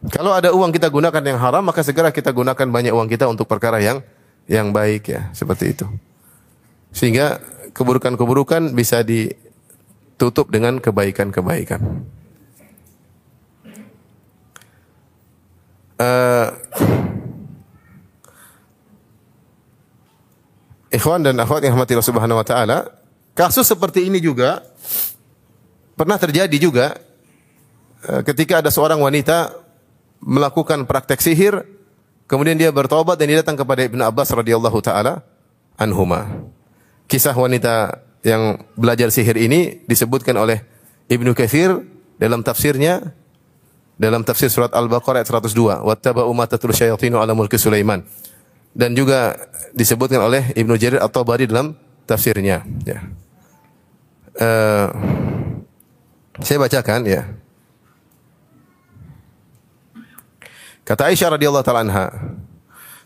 [0.07, 3.43] Kalau ada uang kita gunakan yang haram, maka segera kita gunakan banyak uang kita untuk
[3.43, 3.99] perkara yang
[4.47, 5.83] yang baik ya, seperti itu.
[6.95, 7.43] Sehingga
[7.75, 11.83] keburukan-keburukan bisa ditutup dengan kebaikan-kebaikan.
[15.99, 16.47] Uh,
[20.95, 23.02] Ikhwan dan akhwat yang rahmati Allah Subhanahu wa taala,
[23.33, 24.61] kasus seperti ini juga
[25.93, 26.97] pernah terjadi juga
[28.09, 29.53] uh, ketika ada seorang wanita
[30.23, 31.67] melakukan praktek sihir,
[32.25, 35.21] kemudian dia bertobat dan dia datang kepada Ibnu Abbas radhiyallahu taala
[35.75, 36.47] anhuma.
[37.11, 40.63] Kisah wanita yang belajar sihir ini disebutkan oleh
[41.11, 41.75] Ibnu Katsir
[42.15, 43.11] dalam tafsirnya
[43.99, 48.01] dalam tafsir surat Al-Baqarah ayat 102, "Wattaba'u ma tatul syayatinu ala mulki Sulaiman."
[48.73, 49.37] dan juga
[49.71, 51.77] disebutkan oleh Ibnu Jarir atau Bari dalam
[52.09, 52.65] tafsirnya.
[52.83, 53.05] Ya.
[54.33, 54.89] Uh,
[56.41, 57.29] saya bacakan ya.
[60.83, 62.07] Kata Aisyah radhiyallahu taala anha,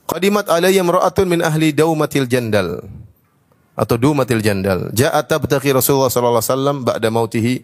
[0.10, 2.82] "Qadimat alayya imra'atun min ahli daumatil jandal."
[3.78, 4.90] Atau dumatil jandal.
[4.90, 7.62] Ja'at tabtaqi Rasulullah sallallahu alaihi wasallam ba'da mautihi.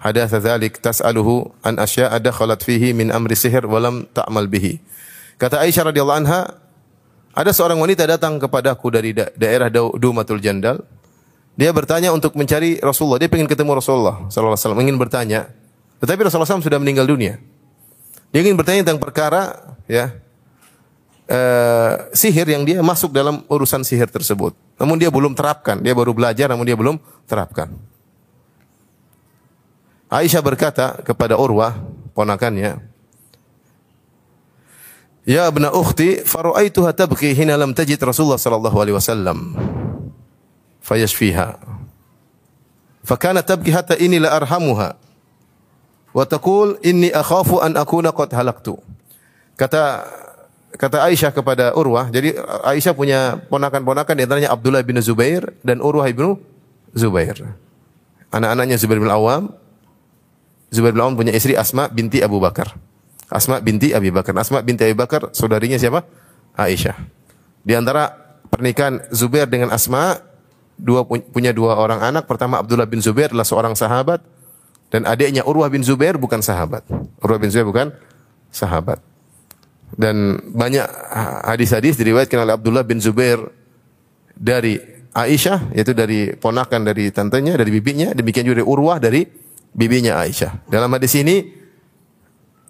[0.00, 4.80] Hadatha dzalik tas'aluhu an asya'a dakhalat fihi min amri sihir wa lam ta'mal bihi.
[5.36, 6.56] Kata Aisyah radhiyallahu anha,
[7.36, 10.80] ada seorang wanita datang kepadaku dari da daerah Dumatul Jandal.
[11.56, 13.16] Dia bertanya untuk mencari Rasulullah.
[13.16, 15.40] Dia ingin ketemu Rasulullah sallallahu alaihi wasallam, ingin bertanya.
[15.96, 17.40] Tetapi Rasulullah SAW sudah meninggal dunia.
[18.28, 20.12] Dia ingin bertanya tentang perkara ya
[21.32, 24.52] uh, sihir yang dia masuk dalam urusan sihir tersebut.
[24.76, 25.80] Namun dia belum terapkan.
[25.80, 27.72] Dia baru belajar namun dia belum terapkan.
[30.12, 31.74] Aisyah berkata kepada Urwah,
[32.14, 32.78] ponakannya,
[35.26, 39.58] Ya abna ukhti, fara'aituha tabki hina lam tajid Rasulullah sallallahu alaihi wasallam.
[40.86, 41.58] Fayashfiha.
[43.02, 44.94] Fakana tabki hatta inni la arhamuha.
[46.14, 48.78] Wa taqul inni akhafu an akuna qad halaktu.
[49.58, 50.06] Kata
[50.78, 56.06] kata Aisyah kepada Urwah, jadi Aisyah punya ponakan-ponakan di antaranya Abdullah bin Zubair dan Urwah
[56.10, 56.38] bin
[56.94, 57.34] Zubair.
[58.30, 59.54] Anak-anaknya Zubair bin Awam.
[60.70, 62.74] Zubair bin Awam punya istri Asma binti Abu Bakar.
[63.26, 64.34] Asma binti Abi Bakar.
[64.38, 66.06] Asma binti Abi Bakar saudarinya siapa?
[66.54, 66.94] Aisyah.
[67.66, 68.12] Di antara
[68.50, 70.25] pernikahan Zubair dengan Asma
[70.76, 72.28] dua punya dua orang anak.
[72.28, 74.20] Pertama Abdullah bin Zubair adalah seorang sahabat
[74.92, 76.86] dan adiknya Urwah bin Zubair bukan sahabat.
[77.20, 77.88] Urwah bin Zubair bukan
[78.52, 79.02] sahabat.
[79.96, 80.86] Dan banyak
[81.46, 83.38] hadis-hadis diriwayatkan oleh Abdullah bin Zubair
[84.36, 84.78] dari
[85.16, 89.24] Aisyah yaitu dari ponakan dari tantenya, dari bibinya, demikian juga dari Urwah dari
[89.72, 90.68] bibinya Aisyah.
[90.68, 91.56] Dalam hadis ini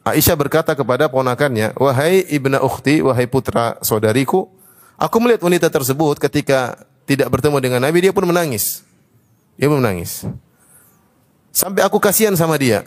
[0.07, 4.47] Aisyah berkata kepada ponakannya, "Wahai ibna ukhti, wahai putra saudariku,
[4.95, 8.83] aku melihat wanita tersebut ketika tidak bertemu dengan Nabi, dia pun menangis.
[9.55, 10.27] Dia pun menangis.
[11.55, 12.85] Sampai aku kasihan sama dia.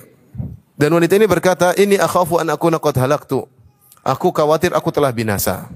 [0.75, 3.47] Dan wanita ini berkata, "Ini akhafu an akuna qad halaktu."
[4.03, 5.67] Aku khawatir aku telah binasa.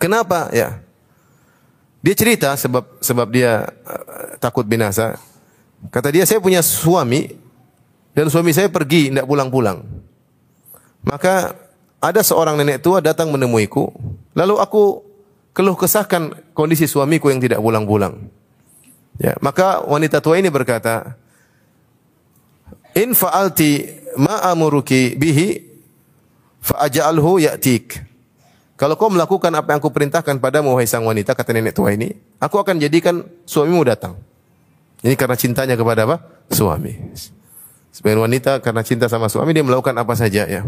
[0.00, 0.48] Kenapa?
[0.54, 0.80] Ya.
[2.04, 5.16] Dia cerita sebab sebab dia uh, takut binasa.
[5.88, 7.32] Kata dia, "Saya punya suami
[8.12, 9.84] dan suami saya pergi tidak pulang-pulang."
[11.04, 11.52] Maka
[12.00, 13.92] ada seorang nenek tua datang menemuiku.
[14.32, 15.00] Lalu aku
[15.54, 18.28] keluh kesahkan kondisi suamiku yang tidak pulang-pulang.
[19.22, 21.14] Ya, maka wanita tua ini berkata,
[22.98, 23.86] "In fa'alti
[24.18, 25.62] ma amuruki bihi
[26.58, 28.02] fa'aj'alhu ya'tik."
[28.74, 32.10] Kalau kau melakukan apa yang aku perintahkan padamu wahai sang wanita kata nenek tua ini,
[32.42, 34.18] aku akan jadikan suamimu datang.
[35.06, 36.16] Ini karena cintanya kepada apa?
[36.50, 36.98] Suami.
[37.94, 40.66] Sebagian wanita karena cinta sama suami dia melakukan apa saja ya.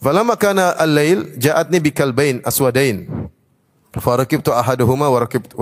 [0.00, 3.08] Falamma kana al-lail ja'atni bikalbain aswadain.
[3.96, 5.56] Farakibtu ahaduhuma wa rakibt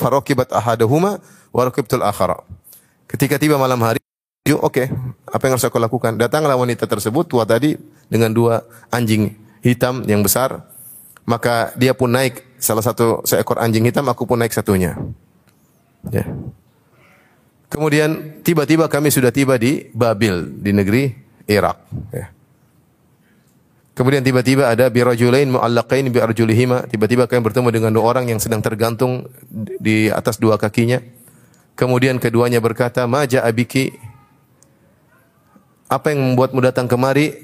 [0.00, 1.20] farakibat ahaduhuma
[1.52, 2.40] wa rakibtul akhara.
[3.04, 4.00] Ketika tiba malam hari,
[4.48, 4.86] oke, okay,
[5.28, 6.16] apa yang harus aku lakukan?
[6.16, 7.76] Datanglah wanita tersebut tua tadi
[8.08, 10.64] dengan dua anjing hitam yang besar.
[11.28, 14.96] Maka dia pun naik salah satu seekor anjing hitam, aku pun naik satunya.
[16.08, 16.24] Ya.
[17.68, 21.12] Kemudian tiba-tiba kami sudah tiba di Babil di negeri
[21.44, 21.84] Irak.
[22.16, 22.32] Ya.
[23.98, 26.86] Kemudian tiba-tiba ada birajulain mu'allaqain bi arjulihima.
[26.86, 29.26] Tiba-tiba kami bertemu dengan dua orang yang sedang tergantung
[29.82, 31.02] di atas dua kakinya.
[31.74, 33.90] Kemudian keduanya berkata, "Maja abiki?"
[35.90, 37.42] Apa yang membuatmu datang kemari?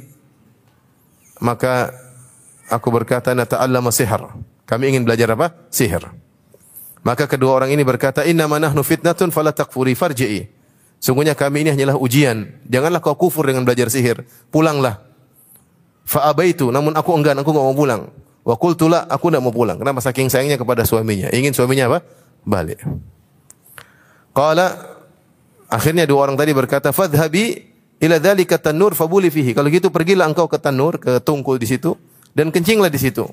[1.42, 1.90] Maka
[2.70, 4.22] aku berkata, "Nata'allama sihir."
[4.62, 5.58] Kami ingin belajar apa?
[5.74, 6.06] Sihir.
[7.02, 10.46] Maka kedua orang ini berkata, "Inna nahnu fitnatun fala takfuri farji'i."
[11.02, 12.62] Sungguhnya kami ini hanyalah ujian.
[12.70, 14.22] Janganlah kau kufur dengan belajar sihir.
[14.54, 15.13] Pulanglah.
[16.04, 18.02] Fa abaitu, namun aku enggan, aku enggak mau pulang.
[18.44, 19.80] Wa qultu la, aku enggak mau pulang.
[19.80, 21.32] Kenapa saking sayangnya kepada suaminya?
[21.32, 21.98] Ingin suaminya apa?
[22.44, 22.84] Balik.
[24.36, 24.94] Qala
[25.72, 27.64] akhirnya dua orang tadi berkata, "Fadhhabi
[28.04, 31.96] ila dzalika tanur fabuli fihi." Kalau gitu pergilah engkau ke tanur, ke tungkul di situ
[32.36, 33.24] dan kencinglah di situ.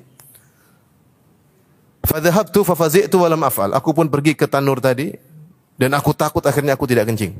[2.02, 3.76] Fadhahabtu fafazi'tu wa lam af'al.
[3.76, 5.12] Aku pun pergi ke tanur tadi
[5.76, 7.36] dan aku takut akhirnya aku tidak kencing.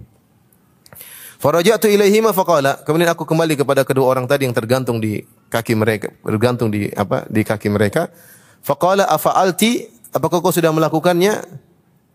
[1.42, 2.86] Faraja'tu ilaihima faqala.
[2.86, 7.26] Kemudian aku kembali kepada kedua orang tadi yang tergantung di kaki mereka, bergantung di apa?
[7.26, 8.14] di kaki mereka.
[8.62, 9.90] Faqala afa'alti?
[10.14, 11.42] Apakah kau sudah melakukannya?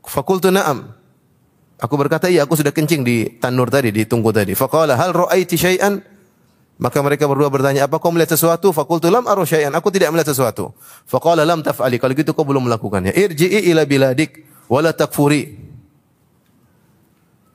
[0.08, 0.96] Fakultu na'am.
[1.76, 4.56] Aku berkata, iya aku sudah kencing di tanur tadi, di tungku tadi.
[4.56, 6.00] Faqala hal ra'aiti syai'an?
[6.80, 8.72] Maka mereka berdua bertanya, apa kau melihat sesuatu?
[8.72, 9.76] Fakultu lam aru syai'an.
[9.76, 10.72] Aku tidak melihat sesuatu.
[11.04, 12.00] Faqala lam taf'ali.
[12.00, 13.12] Kalau gitu kau belum melakukannya.
[13.12, 15.67] Irji'i ila biladik wala takfuri.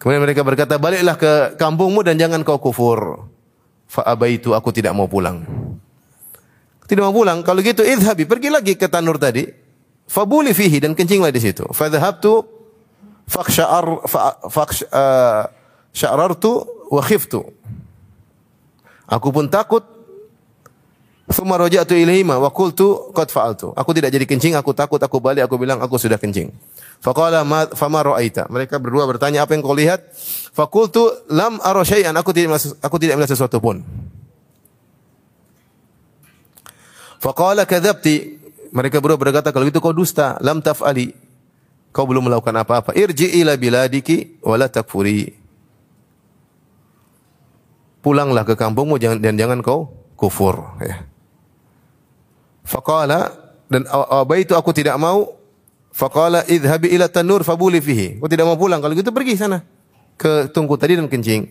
[0.02, 3.30] Kemudian mereka berkata, baliklah ke kampungmu dan jangan kau kufur.
[3.86, 5.46] Fa'abaitu, aku tidak mau pulang.
[6.90, 7.46] Tidak mau pulang.
[7.46, 9.46] Kalau gitu, idhabi, pergi lagi ke tanur tadi.
[10.10, 11.62] Fabuli fihi dan kencinglah di situ.
[11.70, 12.42] Fadhahabtu
[13.30, 14.02] faksha'ar
[14.50, 15.46] faksh uh,
[15.94, 17.46] sya'rartu wa khiftu.
[19.06, 19.86] Aku pun takut
[21.32, 23.72] Thumma raja'tu ilaihima wa qultu qad fa'altu.
[23.72, 26.52] Aku tidak jadi kencing, aku takut, aku balik, aku bilang aku sudah kencing.
[27.02, 28.46] Faqala ma fama ra'aita.
[28.46, 30.14] Mereka berdua bertanya, apa yang kau lihat?
[30.54, 31.02] Faqultu
[31.34, 32.14] lam ara syai'an.
[32.14, 33.82] Aku tidak aku tidak melihat sesuatu pun.
[37.18, 38.38] Faqala kadzabti.
[38.70, 41.10] Mereka berdua berkata, kalau itu kau dusta, lam taf'ali.
[41.90, 42.94] Kau belum melakukan apa-apa.
[42.94, 45.28] Irji ila biladiki wa la takfuri.
[47.98, 50.78] Pulanglah ke kampungmu dan jangan kau kufur.
[50.78, 51.02] Ya.
[52.62, 53.34] Faqala
[53.66, 55.41] dan apa itu aku tidak mau.
[55.92, 58.16] Faqala idhabi ila tanur fabuli fihi.
[58.16, 58.80] Aku tidak mau pulang.
[58.80, 59.60] Kalau gitu pergi sana
[60.16, 61.44] ke tungku tadi dan kencing.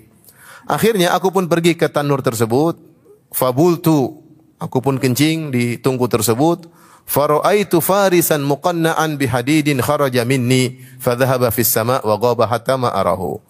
[0.66, 2.82] Akhirnya aku pun pergi ke tanur tersebut.
[3.30, 4.18] Fabultu.
[4.58, 6.66] Aku pun kencing di tungku tersebut.
[7.06, 13.42] Faraitu farisan muqanna'an bihadidin kharaja minni fadhahaba fis sama wa ghaba hatta ma arahu.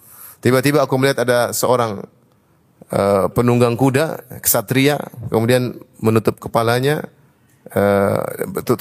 [0.42, 2.02] Tiba-tiba aku melihat ada seorang
[2.90, 4.98] uh, penunggang kuda, kesatria,
[5.30, 7.06] kemudian menutup kepalanya,
[7.70, 8.26] uh,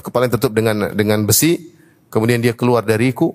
[0.01, 1.70] kepala tutup dengan dengan besi,
[2.11, 3.33] kemudian dia keluar dariku,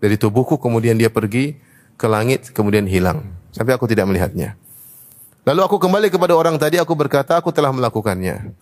[0.00, 1.60] dari tubuhku, kemudian dia pergi
[1.94, 3.22] ke langit, kemudian hilang.
[3.54, 4.58] Sampai aku tidak melihatnya.
[5.44, 8.56] Lalu aku kembali kepada orang tadi, aku berkata, aku telah melakukannya.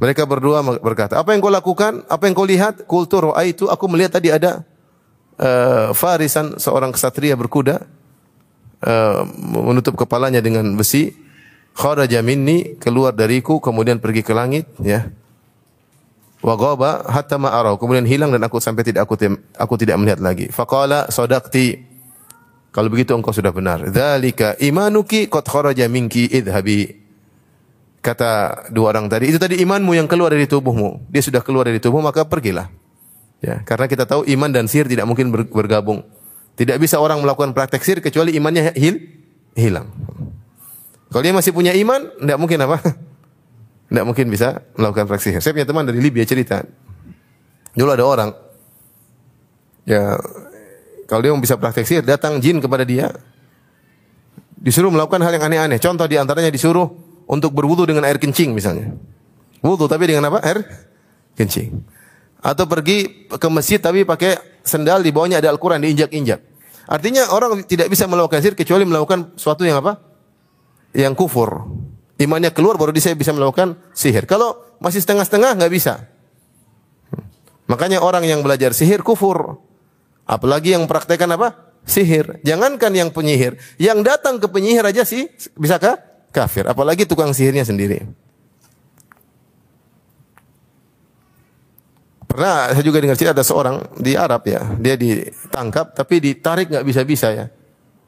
[0.00, 2.02] Mereka berdua berkata, apa yang kau lakukan?
[2.08, 2.88] Apa yang kau lihat?
[2.88, 4.64] Kultur itu aku melihat tadi ada
[5.38, 7.86] uh, farisan seorang kesatria berkuda
[8.82, 11.14] uh, menutup kepalanya dengan besi.
[11.72, 15.08] Kharaja minni keluar dariku kemudian pergi ke langit ya.
[16.42, 19.14] Wa ghaba hatta ma kemudian hilang dan aku sampai tidak aku
[19.54, 20.50] aku tidak melihat lagi.
[20.50, 21.78] Faqala sadaqti
[22.74, 23.86] kalau begitu engkau sudah benar.
[23.86, 27.02] Dzalika imanuki qad kharaja minki idhabi
[28.02, 31.06] kata dua orang tadi, itu tadi imanmu yang keluar dari tubuhmu.
[31.06, 32.66] Dia sudah keluar dari tubuh, maka pergilah.
[33.38, 36.02] Ya, karena kita tahu iman dan sihir tidak mungkin bergabung.
[36.58, 38.98] Tidak bisa orang melakukan praktek sihir kecuali imannya hil,
[39.54, 39.88] hilang.
[41.12, 42.82] Kalau dia masih punya iman, tidak mungkin apa?
[43.92, 45.40] Tidak mungkin bisa melakukan praktek sihir.
[45.44, 46.64] Saya punya teman dari Libya cerita.
[47.76, 48.32] Dulu ada orang,
[49.84, 50.16] ya
[51.04, 53.12] kalau dia bisa praktek sihir, datang jin kepada dia,
[54.56, 55.76] disuruh melakukan hal yang aneh-aneh.
[55.76, 56.88] Contoh di antaranya disuruh
[57.28, 58.96] untuk berwudu dengan air kencing misalnya.
[59.60, 60.40] Wudu tapi dengan apa?
[60.40, 60.64] Air
[61.36, 61.84] kencing.
[62.40, 66.40] Atau pergi ke masjid tapi pakai sendal di bawahnya ada Al-Qur'an diinjak-injak.
[66.88, 70.00] Artinya orang tidak bisa melakukan sihir kecuali melakukan sesuatu yang apa?
[70.96, 71.68] Yang kufur.
[72.22, 74.30] Imannya keluar baru dia bisa melakukan sihir.
[74.30, 76.06] Kalau masih setengah-setengah nggak bisa.
[77.66, 79.58] Makanya orang yang belajar sihir kufur.
[80.22, 81.74] Apalagi yang praktekkan apa?
[81.82, 82.38] Sihir.
[82.46, 85.26] Jangankan yang penyihir, yang datang ke penyihir aja sih
[85.58, 86.12] bisakah?
[86.32, 88.08] kafir, apalagi tukang sihirnya sendiri.
[92.24, 96.86] Pernah saya juga dengar cerita ada seorang di Arab ya, dia ditangkap tapi ditarik nggak
[96.88, 97.46] bisa-bisa ya.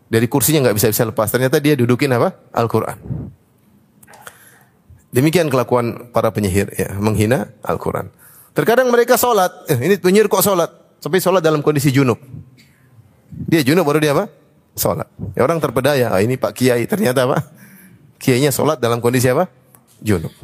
[0.09, 1.29] Dari kursinya nggak bisa-bisa lepas.
[1.29, 2.33] Ternyata dia dudukin apa?
[2.57, 2.97] Al-Qur'an.
[5.15, 8.11] Demikian kelakuan para penyihir ya, menghina Al-Qur'an.
[8.51, 10.67] Terkadang mereka sholat, eh, ini penyihir kok sholat?
[10.99, 12.19] Sampai sholat dalam kondisi junub.
[13.31, 14.27] Dia junub baru dia apa?
[14.75, 15.07] Sholat.
[15.39, 17.47] Ya orang terpedaya, ah, ini Pak Kiai ternyata apa?
[18.19, 19.47] kiainya sholat dalam kondisi apa?
[20.03, 20.35] Junub.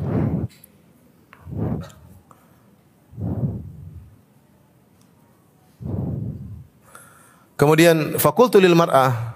[7.58, 9.34] Kemudian fakultu lil mar'ah.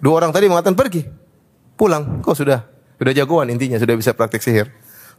[0.00, 1.04] Dua orang tadi mengatakan pergi.
[1.76, 2.24] Pulang.
[2.24, 4.68] Kau sudah sudah jagoan intinya sudah bisa praktik sihir.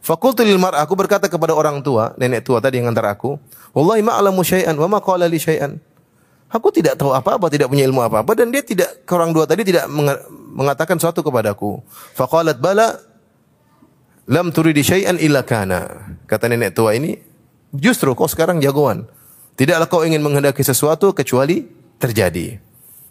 [0.00, 3.36] Fakultu lil mar'ah aku berkata kepada orang tua, nenek tua tadi yang antar aku,
[3.76, 5.76] "Wallahi ma alamu syai'an wa ma qala li syai'an."
[6.50, 9.86] Aku tidak tahu apa-apa, tidak punya ilmu apa-apa dan dia tidak orang dua tadi tidak
[9.86, 10.18] menga-
[10.50, 11.78] mengatakan sesuatu kepadaku.
[12.18, 12.98] Faqalat bala
[14.26, 16.10] lam turidi syai'an illa kana.
[16.26, 17.14] Kata nenek tua ini,
[17.70, 19.06] justru kau sekarang jagoan.
[19.54, 21.68] Tidaklah kau ingin menghendaki sesuatu kecuali
[22.02, 22.58] terjadi.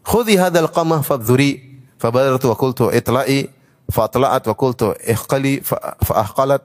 [0.03, 3.58] Khudhi hadzal qamah fadhuri fabadartu wa qultu itla'i
[3.89, 6.61] Fatla'at وقلت qultu ihqali fa قلت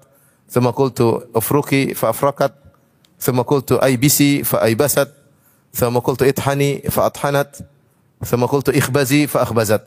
[0.52, 2.52] افركي qultu afruki fa afrakat
[3.16, 5.08] thumma qultu aibisi fa aibasat
[5.72, 7.64] thumma qultu ithani fa athanat
[8.20, 9.80] thumma fa.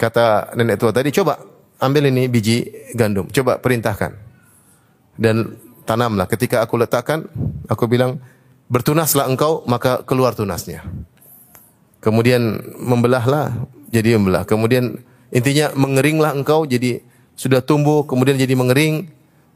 [0.00, 1.36] Kata nenek tua tadi, coba
[1.76, 2.64] ambil ini biji
[2.96, 4.16] gandum, coba perintahkan.
[5.20, 6.24] Dan tanamlah.
[6.24, 7.28] Ketika aku letakkan,
[7.68, 8.16] aku bilang,
[8.72, 10.80] bertunaslah engkau, maka keluar tunasnya.
[12.00, 13.52] Kemudian membelahlah,
[13.92, 14.48] jadi membelah.
[14.48, 17.02] Kemudian Intinya mengeringlah engkau jadi
[17.38, 19.10] sudah tumbuh kemudian jadi mengering.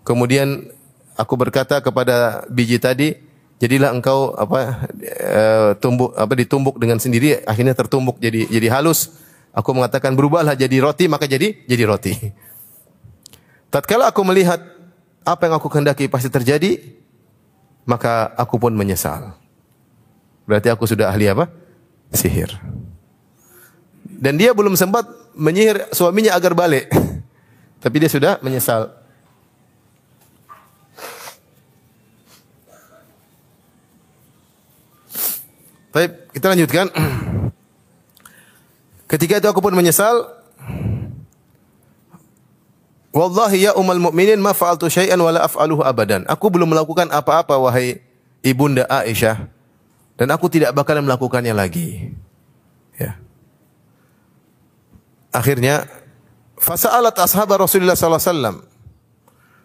[0.07, 0.71] Kemudian
[1.19, 3.19] aku berkata kepada biji tadi,
[3.59, 5.43] jadilah engkau apa e,
[5.83, 9.21] tumbuh apa ditumbuk dengan sendiri akhirnya tertumbuk jadi jadi halus.
[9.55, 12.15] Aku mengatakan berubahlah jadi roti maka jadi jadi roti.
[13.71, 14.63] Tatkala aku melihat
[15.27, 16.79] apa yang aku kehendaki pasti terjadi,
[17.89, 19.35] maka aku pun menyesal.
[20.45, 21.49] Berarti aku sudah ahli apa?
[22.13, 22.53] Sihir.
[24.25, 25.05] Dan dia belum sempat
[25.37, 26.89] menyihir suaminya agar balik.
[27.85, 28.89] Tapi dia sudah menyesal.
[35.93, 36.87] Baik, kita lanjutkan.
[39.13, 40.33] Ketika itu aku pun menyesal.
[43.15, 46.27] Wallahi ya umal mu'minin ma fa'altu syai'an wa la af'aluhu abadan.
[46.27, 48.03] Aku belum melakukan apa-apa wahai
[48.43, 49.47] ibunda Aisyah
[50.19, 52.11] dan aku tidak bakalan melakukannya lagi.
[52.99, 53.24] Ya.
[55.35, 55.91] Akhirnya
[56.55, 58.63] fasa'alat ashabar Rasulullah wasallam.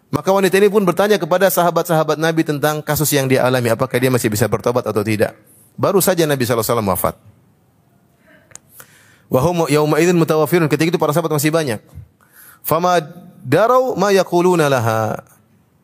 [0.09, 4.09] Maka wanita ini pun bertanya kepada sahabat-sahabat Nabi tentang kasus yang dia alami, apakah dia
[4.09, 5.37] masih bisa bertobat atau tidak.
[5.77, 7.13] Baru saja Nabi wasallam wafat.
[9.29, 10.65] Wa hum yauma idzin mutawafirun.
[10.65, 11.77] Ketika itu para sahabat masih banyak.
[12.65, 12.97] Fama
[13.45, 15.21] darau ma yaquluna laha.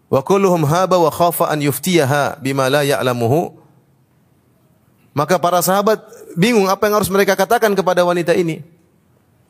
[0.09, 3.53] Wa kulluhum haba wa khafa an yuftiyaha bima la ya'lamuhu.
[5.13, 6.01] Maka para sahabat
[6.33, 8.65] bingung apa yang harus mereka katakan kepada wanita ini.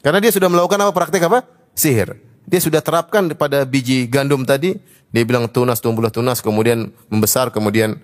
[0.06, 1.50] Karena dia sudah melakukan apa praktek apa?
[1.74, 2.22] Sihir.
[2.46, 4.78] Dia sudah terapkan pada biji gandum tadi,
[5.10, 7.98] dia bilang tunas tumbuhlah tunas, kemudian membesar, kemudian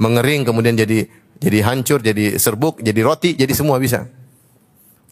[0.00, 1.04] mengering, kemudian jadi
[1.36, 4.08] jadi hancur, jadi serbuk, jadi roti, jadi semua bisa.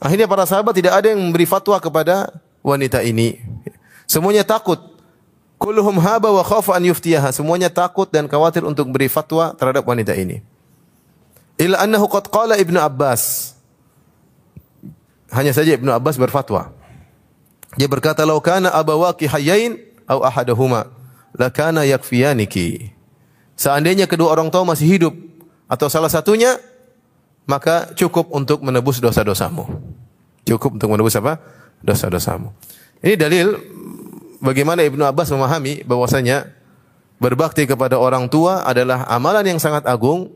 [0.00, 2.32] Akhirnya para sahabat tidak ada yang memberi fatwa kepada
[2.64, 3.36] wanita ini.
[4.08, 4.80] Semuanya takut.
[5.60, 7.28] Kulluhum haba wa khafa an yuftiyaha.
[7.30, 10.40] Semuanya takut dan khawatir untuk beri fatwa terhadap wanita ini.
[11.60, 13.51] Illa annahu qad qala Ibnu Abbas.
[15.32, 16.70] Hanya saja Ibnu Abbas berfatwa.
[17.80, 20.92] Dia berkata, "Lau kana abawaki hayyain au ahaduhuma,
[21.32, 22.92] lakana yakfiyaniki."
[23.56, 25.14] Seandainya kedua orang tua masih hidup
[25.72, 26.60] atau salah satunya,
[27.48, 29.64] maka cukup untuk menebus dosa-dosamu.
[30.44, 31.40] Cukup untuk menebus apa?
[31.80, 32.52] Dosa-dosamu.
[33.00, 33.56] Ini dalil
[34.44, 36.50] bagaimana Ibnu Abbas memahami bahwasanya
[37.22, 40.28] berbakti kepada orang tua adalah amalan yang sangat agung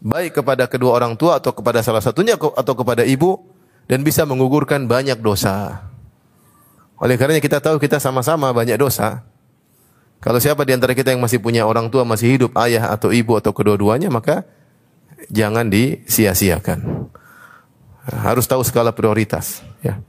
[0.00, 3.57] baik kepada kedua orang tua atau kepada salah satunya atau kepada ibu
[3.88, 5.88] dan bisa menggugurkan banyak dosa.
[7.00, 9.24] Oleh karenanya kita tahu kita sama-sama banyak dosa.
[10.18, 13.38] Kalau siapa di antara kita yang masih punya orang tua masih hidup, ayah atau ibu
[13.38, 14.44] atau kedua-duanya, maka
[15.30, 17.08] jangan disia-siakan.
[18.08, 19.62] Harus tahu skala prioritas.
[19.80, 20.02] Ya,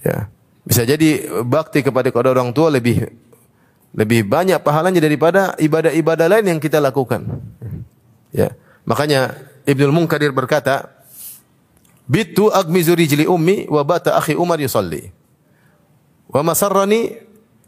[0.00, 0.32] ya.
[0.66, 3.06] Bisa jadi bakti kepada kedua orang tua lebih
[3.92, 7.28] lebih banyak pahalanya daripada ibadah-ibadah lain yang kita lakukan.
[8.32, 8.56] Ya,
[8.88, 9.36] makanya
[9.68, 10.95] Ibnu Munkadir berkata,
[12.06, 15.10] Bitu agmizu rijli ummi wa bata akhi Umar yusalli.
[16.30, 17.18] Wa masarrani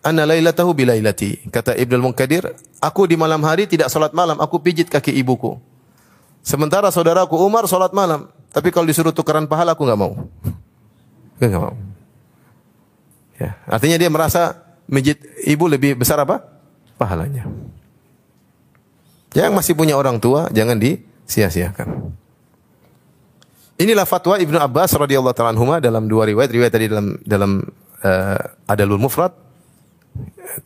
[0.02, 1.50] anna lailatahu bilailati.
[1.50, 5.58] Kata Ibnu Munkadir, aku di malam hari tidak salat malam, aku pijit kaki ibuku.
[6.42, 10.14] Sementara saudaraku Umar salat malam, tapi kalau disuruh tukaran pahala aku enggak mau.
[11.42, 11.74] Enggak mau.
[13.38, 14.58] Ya, artinya dia merasa
[14.90, 16.42] mijit ibu lebih besar apa?
[16.98, 17.46] Pahalanya.
[19.34, 22.10] Yang masih punya orang tua jangan disia-siakan.
[23.78, 27.62] Inilah fatwa Ibnu Abbas radhiyallahu taala anhuma dalam dua riwayat, riwayat tadi dalam dalam
[28.02, 29.30] uh, Adalul Mufrad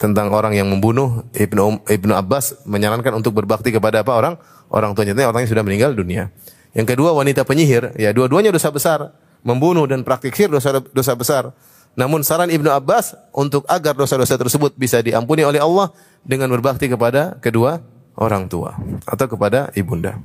[0.01, 4.35] tentang orang yang membunuh Ibnu Ibnu Abbas menyarankan untuk berbakti kepada apa orang
[4.73, 6.33] orang tuanya orang yang sudah meninggal dunia.
[6.73, 9.13] Yang kedua wanita penyihir, ya dua-duanya dosa besar,
[9.45, 11.53] membunuh dan praktik sihir dosa dosa besar.
[11.93, 15.93] Namun saran Ibnu Abbas untuk agar dosa-dosa tersebut bisa diampuni oleh Allah
[16.25, 17.85] dengan berbakti kepada kedua
[18.17, 18.73] orang tua
[19.05, 20.17] atau kepada ibunda.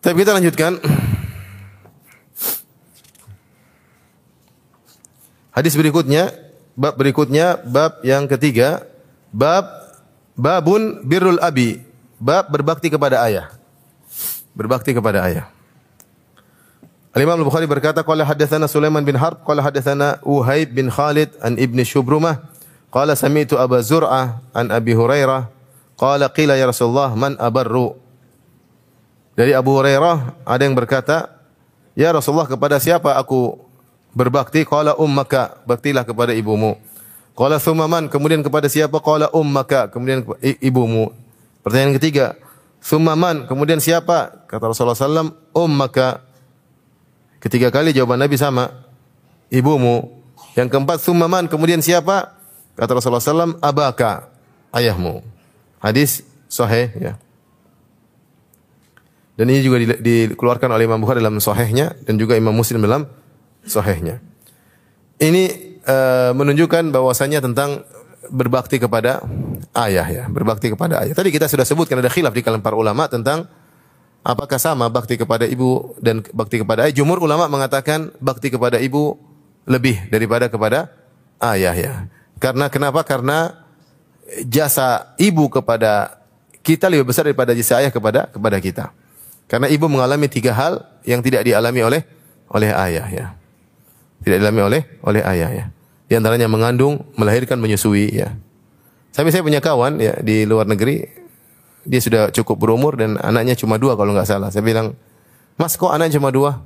[0.00, 0.80] Tapi kita lanjutkan.
[5.52, 6.32] Hadis berikutnya,
[6.72, 8.88] bab berikutnya, bab yang ketiga,
[9.28, 9.68] bab
[10.32, 11.84] babun birrul abi,
[12.16, 13.52] bab berbakti kepada ayah.
[14.56, 15.52] Berbakti kepada ayah.
[17.12, 21.78] Al-Imam Al-Bukhari berkata, qala hadatsana Sulaiman bin Harb, qala hadatsana Uhaib bin Khalid an Ibn
[21.84, 22.40] Shubrumah,
[22.88, 25.50] qala sami'tu Aba Zur'ah an Abi Hurairah,
[25.98, 27.98] qala qila ya Rasulullah man abarru.
[29.38, 31.30] Dari Abu Hurairah ada yang berkata,
[31.94, 33.56] "Ya Rasulullah, kepada siapa aku
[34.12, 36.76] berbakti?" Qala ummaka, baktilah kepada ibumu.
[37.38, 39.00] Qala thumaman, kemudian kepada siapa?
[39.00, 40.26] Qala ummaka, kemudian
[40.60, 41.14] ibumu.
[41.64, 42.36] Pertanyaan ketiga,
[42.84, 44.44] thumaman, kemudian siapa?
[44.48, 46.24] Kata Rasulullah sallam, ummaka.
[47.40, 48.68] Ketiga kali jawaban Nabi sama,
[49.48, 50.20] ibumu.
[50.58, 52.36] Yang keempat, thumaman, kemudian siapa?
[52.76, 54.28] Kata Rasulullah sallam, abaka,
[54.74, 55.24] ayahmu.
[55.80, 57.12] Hadis sahih ya.
[59.40, 63.08] Dan ini juga dikeluarkan oleh Imam Bukhari dalam sahihnya dan juga Imam Muslim dalam
[63.64, 64.20] sahihnya.
[65.16, 65.44] Ini
[65.80, 67.80] uh, menunjukkan bahwasanya tentang
[68.28, 69.24] berbakti kepada
[69.80, 71.16] ayah ya, berbakti kepada ayah.
[71.16, 73.48] Tadi kita sudah sebutkan ada khilaf di kalangan para ulama tentang
[74.20, 77.00] apakah sama bakti kepada ibu dan bakti kepada ayah.
[77.00, 79.16] Jumhur ulama mengatakan bakti kepada ibu
[79.64, 80.92] lebih daripada kepada
[81.40, 81.92] ayah ya.
[82.36, 83.08] Karena kenapa?
[83.08, 83.56] Karena
[84.44, 86.20] jasa ibu kepada
[86.60, 88.99] kita lebih besar daripada jasa ayah kepada kepada kita.
[89.50, 92.00] Karena ibu mengalami tiga hal yang tidak dialami oleh
[92.54, 93.26] oleh ayah ya.
[94.22, 95.66] Tidak dialami oleh oleh ayah ya.
[96.06, 98.30] Di antaranya mengandung, melahirkan, menyusui ya.
[99.10, 101.02] Sampai saya punya kawan ya di luar negeri,
[101.82, 104.54] dia sudah cukup berumur dan anaknya cuma dua kalau nggak salah.
[104.54, 104.94] Saya bilang,
[105.58, 106.62] Mas kok anak cuma dua?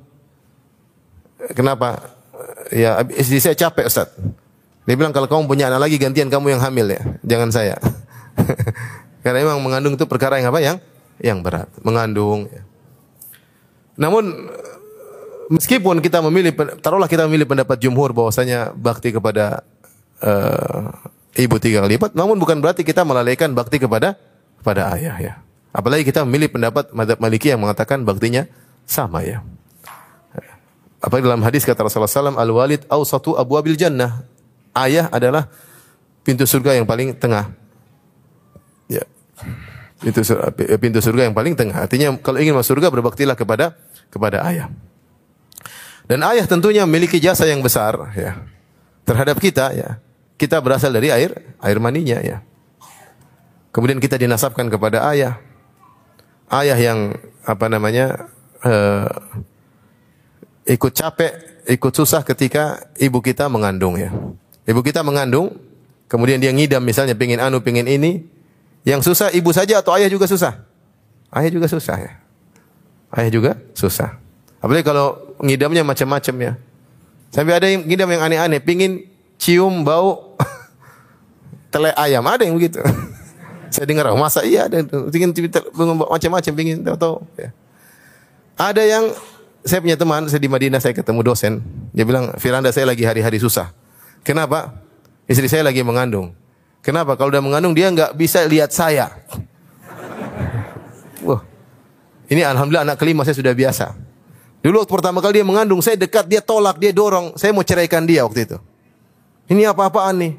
[1.57, 2.05] Kenapa?
[2.69, 4.13] Ya istri saya capek Ustaz.
[4.85, 7.81] Dia bilang kalau kamu punya anak lagi gantian kamu yang hamil ya, jangan saya.
[9.25, 10.61] Karena memang mengandung itu perkara yang apa?
[10.61, 10.77] Yang
[11.25, 11.69] yang berat.
[11.81, 12.61] Mengandung ya.
[13.95, 14.51] Namun
[15.53, 19.63] meskipun kita memilih taruhlah kita memilih pendapat jumhur bahwasanya bakti kepada
[20.25, 20.91] uh,
[21.37, 24.19] ibu tiga kali lipat, namun bukan berarti kita melalaikan bakti kepada
[24.59, 25.35] kepada ayah ya.
[25.75, 28.47] Apalagi kita memilih pendapat madhab maliki yang mengatakan baktinya
[28.87, 29.43] sama ya.
[31.05, 34.25] Apalagi dalam hadis kata Rasulullah SAW, al-walid awsatu abwabil jannah.
[34.73, 35.53] Ayah adalah
[36.25, 37.53] pintu surga yang paling tengah.
[38.89, 39.05] Ya.
[40.05, 40.21] Itu
[40.77, 41.89] pintu surga yang paling tengah.
[41.89, 43.73] Artinya kalau ingin masuk surga berbaktilah kepada
[44.13, 44.69] kepada ayah.
[46.05, 48.45] Dan ayah tentunya memiliki jasa yang besar ya
[49.09, 49.97] terhadap kita ya.
[50.37, 52.45] Kita berasal dari air, air maninya ya.
[53.73, 55.41] Kemudian kita dinasabkan kepada ayah.
[56.53, 57.17] Ayah yang
[57.49, 58.29] apa namanya
[58.61, 59.09] uh,
[60.69, 64.13] ikut capek, ikut susah ketika ibu kita mengandung ya.
[64.69, 65.57] Ibu kita mengandung,
[66.09, 68.34] kemudian dia ngidam misalnya pingin anu, pingin ini.
[68.85, 70.61] Yang susah ibu saja atau ayah juga susah?
[71.33, 72.13] Ayah juga susah ya.
[73.17, 74.21] Ayah juga susah.
[74.61, 76.53] Apalagi kalau ngidamnya macam-macam ya.
[77.33, 79.09] Sampai ada yang ngidam yang aneh-aneh, pingin
[79.41, 80.39] cium bau
[81.73, 82.79] tele ayam, ada yang begitu.
[83.75, 85.35] Saya dengar, oh, masa iya ada pingin
[86.07, 87.27] macam-macam, pingin tahu-tahu.
[87.35, 87.51] Ya.
[88.55, 89.11] Ada yang
[89.67, 91.59] saya punya teman, saya di Madinah saya ketemu dosen,
[91.91, 93.75] dia bilang, Firanda saya lagi hari-hari susah.
[94.23, 94.79] Kenapa?
[95.27, 96.39] Istri saya lagi mengandung.
[96.85, 97.17] Kenapa?
[97.17, 99.09] Kalau udah mengandung dia nggak bisa lihat saya.
[101.25, 101.41] Wah,
[102.29, 103.97] ini alhamdulillah anak kelima saya sudah biasa.
[104.61, 107.37] Dulu waktu pertama kali dia mengandung, saya dekat, dia tolak, dia dorong.
[107.41, 108.57] Saya mau ceraikan dia waktu itu.
[109.49, 110.33] Ini apa-apaan nih?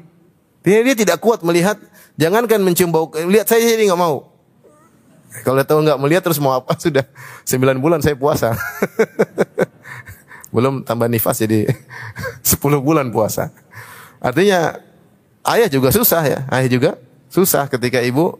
[0.66, 1.78] Dia, dia tidak kuat melihat,
[2.18, 4.34] jangankan mencium bau, lihat saya jadi nggak mau.
[5.46, 7.06] Kalau tahu nggak melihat terus mau apa sudah
[7.42, 8.54] sembilan bulan saya puasa.
[10.54, 11.70] Belum tambah nifas jadi
[12.50, 13.54] sepuluh bulan puasa.
[14.22, 14.74] Artinya
[15.46, 16.90] ayah juga susah ya, ayah juga
[17.30, 18.38] susah ketika ibu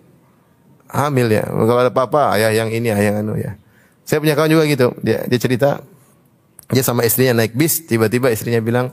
[0.91, 1.45] hamil ya.
[1.47, 3.59] Kalau ada papa, ayah yang ini, ayah yang anu ya.
[4.07, 4.95] Saya punya kawan juga gitu.
[5.03, 5.83] Dia dia cerita
[6.71, 8.91] dia sama istrinya naik bis, tiba-tiba istrinya bilang,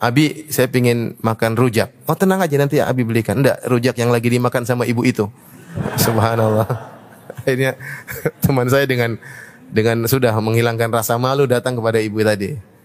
[0.00, 4.12] "Abi, saya pingin makan rujak." "Oh, tenang aja nanti ya Abi belikan." "Enggak, rujak yang
[4.12, 5.28] lagi dimakan sama ibu itu."
[6.04, 6.68] Subhanallah.
[7.40, 7.76] Akhirnya
[8.44, 9.16] teman saya dengan
[9.66, 12.75] dengan sudah menghilangkan rasa malu datang kepada ibu tadi.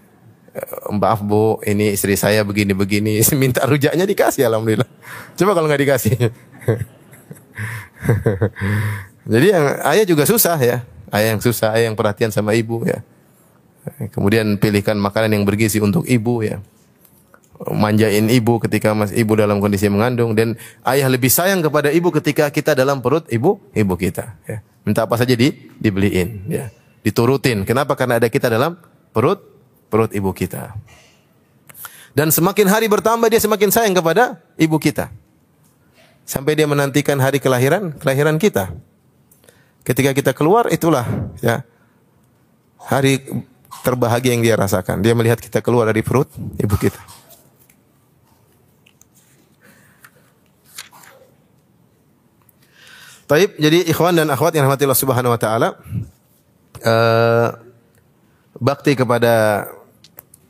[0.92, 4.84] Maaf bu, ini istri saya begini-begini, minta rujaknya dikasih alhamdulillah.
[5.32, 6.12] Coba kalau nggak dikasih.
[9.32, 10.84] Jadi yang ayah juga susah ya.
[11.08, 13.00] Ayah yang susah, ayah yang perhatian sama ibu ya.
[14.12, 16.60] Kemudian pilihkan makanan yang bergizi untuk ibu ya.
[17.62, 22.50] Manjain ibu ketika mas ibu dalam kondisi mengandung dan ayah lebih sayang kepada ibu ketika
[22.50, 24.60] kita dalam perut ibu ibu kita ya.
[24.82, 26.68] Minta apa saja di dibeliin ya.
[27.06, 27.64] Diturutin.
[27.64, 27.94] Kenapa?
[27.94, 28.76] Karena ada kita dalam
[29.14, 29.51] perut
[29.92, 30.72] perut ibu kita.
[32.16, 35.12] Dan semakin hari bertambah dia semakin sayang kepada ibu kita
[36.24, 38.72] sampai dia menantikan hari kelahiran kelahiran kita.
[39.84, 41.04] Ketika kita keluar itulah
[41.44, 41.66] ya
[42.80, 43.20] hari
[43.82, 45.02] terbahagia yang dia rasakan.
[45.02, 47.00] Dia melihat kita keluar dari perut ibu kita.
[53.26, 55.68] Taib, jadi ikhwan dan akhwat yang rahmati Allah Subhanahu wa taala,
[56.84, 57.48] eh,
[58.60, 59.64] bakti kepada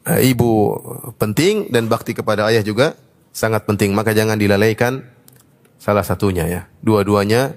[0.03, 0.79] ibu
[1.19, 2.99] penting dan bakti kepada ayah juga
[3.31, 3.95] sangat penting.
[3.95, 5.07] Maka jangan dilalaikan
[5.79, 6.63] salah satunya ya.
[6.83, 7.55] Dua-duanya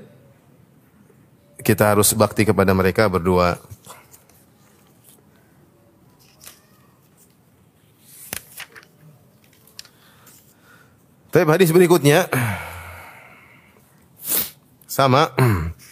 [1.65, 3.57] kita harus bakti kepada mereka berdua.
[11.33, 12.31] Tapi hadis berikutnya
[14.95, 15.35] sama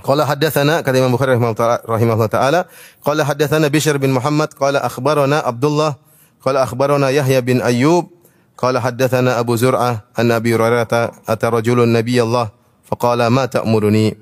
[0.00, 2.60] Qala haddatsana kata Imam Bukhari rahimahullah taala
[3.04, 6.00] qala haddatsana Bishr bin Muhammad qala akhbarana Abdullah
[6.40, 8.08] qala akhbarana Yahya bin Ayyub
[8.56, 10.88] qala haddatsana Abu Zur'ah an Abi Hurairah
[11.28, 12.48] ata rajulun nabiyallah
[12.88, 14.16] faqala ma ta'muruni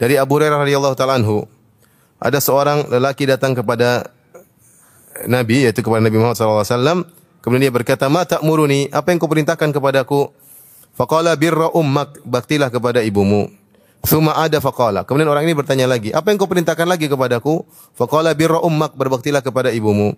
[0.00, 1.44] dari Abu Hurairah radhiyallahu taala anhu
[2.16, 4.08] ada seorang lelaki datang kepada
[5.28, 6.98] Nabi yaitu kepada Nabi Muhammad sallallahu alaihi wasallam.
[7.38, 8.90] Kemudian dia berkata ma ta'muruni?
[8.90, 10.30] Apa yang kau perintahkan kepadaku?
[10.98, 12.18] Faqala birra ummak.
[12.26, 13.50] Baktilah kepada ibumu
[14.06, 15.02] Suma ada faqala.
[15.02, 17.66] Kemudian orang ini bertanya lagi, apa yang kau perintahkan lagi kepadaku?
[17.98, 20.14] Faqala birra ummak, berbaktilah kepada ibumu.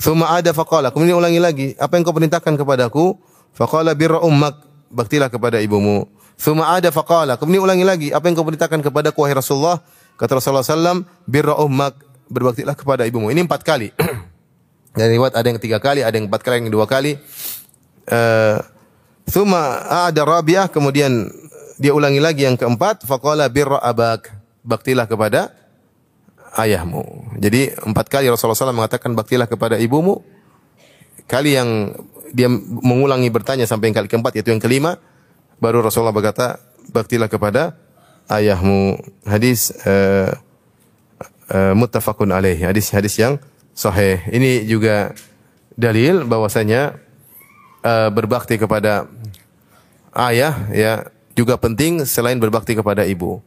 [0.00, 0.90] Suma ada faqala.
[0.90, 3.16] Kemudian ulangi lagi, apa yang kau perintahkan kepadaku?
[3.54, 6.10] Faqala birra ummak, baktilah kepada ibumu.
[6.34, 7.38] Suma ada faqala.
[7.38, 9.78] Kemudian ulangi lagi, apa yang kau perintahkan kepadaku wahai Rasulullah?
[10.18, 13.28] Kata Rasulullah sallam, birra ummak, berbaktilah kepada ibumu.
[13.28, 13.94] Ini empat kali.
[14.98, 17.14] Dari riwayat ada yang tiga kali, ada yang empat kali, yang dua kali.
[18.10, 18.58] Uh,
[19.30, 21.30] Suma ada rabiah, kemudian
[21.80, 24.28] dia ulangi lagi yang keempat, faqala birra abak.
[24.60, 25.56] Baktilah kepada
[26.60, 27.32] ayahmu.
[27.40, 30.20] Jadi empat kali Rasulullah SAW mengatakan baktilah kepada ibumu.
[31.24, 31.96] Kali yang
[32.36, 35.00] dia mengulangi bertanya sampai yang kali keempat yaitu yang kelima,
[35.56, 36.60] baru Rasulullah berkata
[36.92, 37.80] baktilah kepada
[38.28, 39.00] ayahmu.
[39.24, 40.36] Hadis uh,
[41.48, 42.60] uh, muttafaqun alaih.
[42.60, 43.40] Hadis hadis yang
[43.72, 44.20] sahih.
[44.28, 45.16] Ini juga
[45.80, 47.00] dalil bahwasanya
[47.80, 49.08] uh, berbakti kepada
[50.12, 51.08] ayah ya
[51.40, 53.40] juga penting selain berbakti kepada ibu.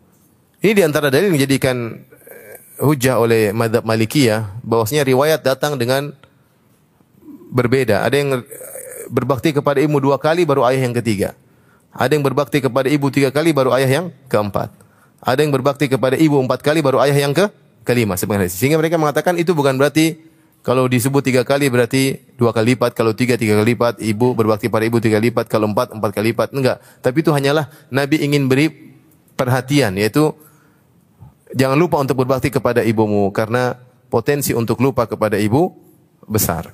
[0.66, 6.10] Ini di antara dalil yang dijadikan eh, hujah oleh madhab Malikiyah bahwasanya riwayat datang dengan
[7.54, 8.02] berbeda.
[8.02, 8.44] Ada yang eh,
[9.14, 11.38] berbakti kepada ibu dua kali baru ayah yang ketiga.
[11.94, 14.74] Ada yang berbakti kepada ibu tiga kali baru ayah yang keempat.
[15.22, 17.46] Ada yang berbakti kepada ibu empat kali baru ayah yang ke
[17.86, 18.18] kelima.
[18.18, 20.18] Sehingga mereka mengatakan itu bukan berarti
[20.64, 24.72] kalau disebut tiga kali berarti dua kali lipat, kalau tiga tiga kali lipat, ibu berbakti
[24.72, 26.80] pada ibu tiga kali lipat, kalau empat empat kali lipat, enggak.
[27.04, 28.72] Tapi itu hanyalah Nabi ingin beri
[29.36, 30.32] perhatian, yaitu
[31.52, 33.76] jangan lupa untuk berbakti kepada ibumu karena
[34.08, 35.68] potensi untuk lupa kepada ibu
[36.32, 36.72] besar.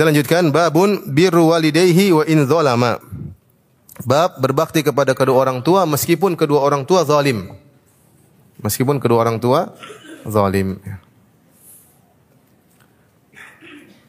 [0.00, 2.96] Kita lanjutkan babun birru walidayhi wa in zalama.
[4.08, 7.52] Bab berbakti kepada kedua orang tua meskipun kedua orang tua zalim.
[8.64, 9.76] Meskipun kedua orang tua
[10.24, 10.80] zalim.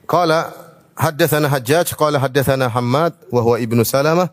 [0.07, 0.55] Qala
[0.95, 4.31] haddatsana Hajjaj qala haddatsana Hammad wa huwa ibnu Salamah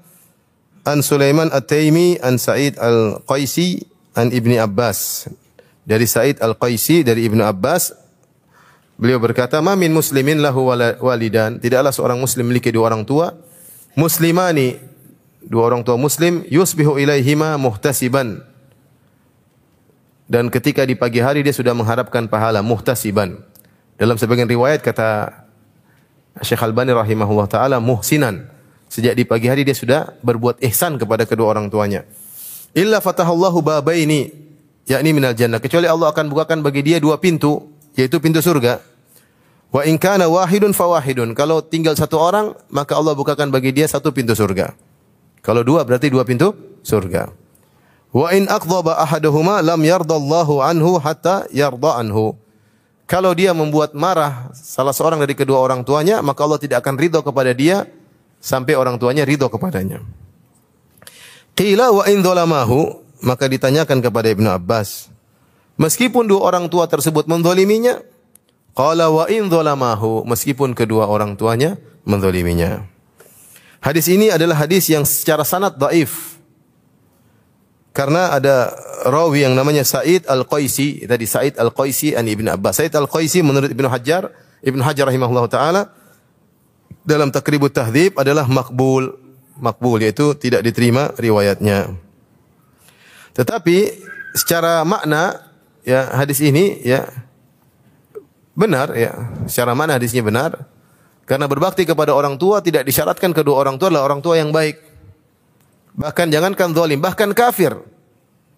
[0.87, 3.83] an Sulaiman At-Taimi an Sa'id Al-Qaisi
[4.15, 5.27] an Ibni Abbas.
[5.83, 7.99] Dari Sa'id Al-Qaisi dari Ibnu Abbas
[8.99, 13.31] Beliau berkata, "Ma min muslimin lahu walidan." Tidaklah seorang muslim memiliki dua orang tua.
[13.95, 14.75] Muslimani,
[15.47, 18.43] dua orang tua muslim, yusbihu ilaihima muhtasiban.
[20.27, 23.39] Dan ketika di pagi hari dia sudah mengharapkan pahala muhtasiban.
[23.95, 25.31] Dalam sebagian riwayat kata
[26.43, 28.51] Syekh Albani rahimahullah taala muhsinan.
[28.91, 32.03] Sejak di pagi hari dia sudah berbuat ihsan kepada kedua orang tuanya.
[32.75, 34.33] Illa fatahallahu babaini
[34.91, 35.63] yakni minal jannah.
[35.63, 38.79] Kecuali Allah akan bukakan bagi dia dua pintu yaitu pintu surga.
[39.75, 41.35] Wa in kana wahidun fawahidun.
[41.35, 44.73] Kalau tinggal satu orang, maka Allah bukakan bagi dia satu pintu surga.
[45.43, 46.55] Kalau dua berarti dua pintu
[46.87, 47.35] surga.
[48.15, 52.39] Wa in aqdhaba ahaduhuma lam yardallahu anhu hatta yarda anhu.
[53.09, 57.21] Kalau dia membuat marah salah seorang dari kedua orang tuanya, maka Allah tidak akan ridho
[57.25, 57.89] kepada dia
[58.41, 60.05] sampai orang tuanya ridho kepadanya.
[61.57, 62.23] Qila wa in
[63.19, 65.11] maka ditanyakan kepada Ibnu Abbas,
[65.79, 68.03] Meskipun dua orang tua tersebut mendoliminya,
[68.74, 72.83] qala wa in dhalamahu, meskipun kedua orang tuanya mendoliminya.
[73.79, 76.35] Hadis ini adalah hadis yang secara sanad dhaif.
[77.95, 78.74] Karena ada
[79.07, 82.79] rawi yang namanya Said Al-Qaisi, tadi Said Al-Qaisi an Ibnu Abbas.
[82.83, 85.83] Said Al-Qaisi menurut Ibnu Hajar, Ibnu Hajar rahimahullah taala
[87.07, 89.14] dalam Takribut Tahdzib adalah makbul,
[89.59, 91.95] makbul yaitu tidak diterima riwayatnya.
[93.35, 93.76] Tetapi
[94.35, 95.48] secara makna
[95.89, 97.09] ya hadis ini ya
[98.59, 99.14] Benar ya,
[99.47, 100.66] secara mana hadisnya benar?
[101.22, 104.82] Karena berbakti kepada orang tua tidak disyaratkan kedua orang tua adalah orang tua yang baik.
[105.95, 107.78] Bahkan jangankan zalim, bahkan kafir.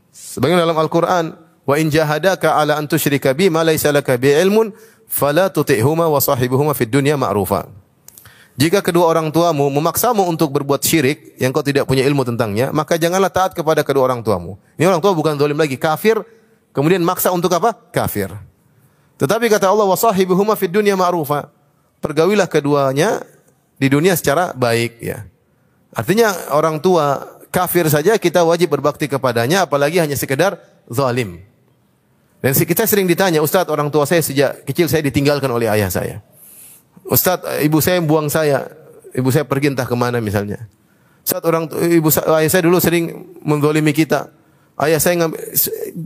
[0.08, 1.36] Sebagaimana dalam Al-Qur'an,
[1.68, 4.72] "Wa in jahadaka 'ala an tusyrika bi ma laysa laka bi ilmun,
[5.04, 7.68] fala tuti'huma wa sahibuhuma fid dunya ma'rufa."
[8.56, 12.96] Jika kedua orang tuamu memaksamu untuk berbuat syirik yang kau tidak punya ilmu tentangnya, maka
[12.96, 14.56] janganlah taat kepada kedua orang tuamu.
[14.80, 16.24] Ini orang tua bukan zalim lagi, kafir,
[16.74, 17.74] kemudian maksa untuk apa?
[17.90, 18.32] Kafir.
[19.20, 21.52] Tetapi kata Allah wasahibuhuma fid dunya ma'rufa.
[22.00, 23.20] Pergaulilah keduanya
[23.76, 25.28] di dunia secara baik ya.
[25.92, 30.56] Artinya orang tua kafir saja kita wajib berbakti kepadanya apalagi hanya sekedar
[30.88, 31.44] zalim.
[32.40, 36.24] Dan kita sering ditanya, Ustaz orang tua saya sejak kecil saya ditinggalkan oleh ayah saya.
[37.04, 38.64] Ustaz ibu saya buang saya,
[39.12, 40.64] ibu saya pergi entah ke mana misalnya.
[41.20, 44.32] Ustaz orang ibu ayah saya dulu sering menzalimi kita.
[44.80, 45.40] Ayah saya ngambil,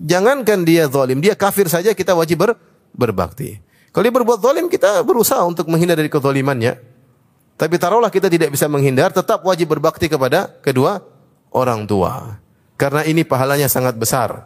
[0.02, 2.58] jangankan dia zalim, dia kafir saja kita wajib ber,
[2.90, 3.62] berbakti.
[3.94, 6.82] Kalau dia berbuat zalim, kita berusaha untuk menghindar dari kezalimannya.
[7.54, 11.06] Tapi taruhlah kita tidak bisa menghindar, tetap wajib berbakti kepada kedua
[11.54, 12.42] orang tua.
[12.74, 14.42] Karena ini pahalanya sangat besar.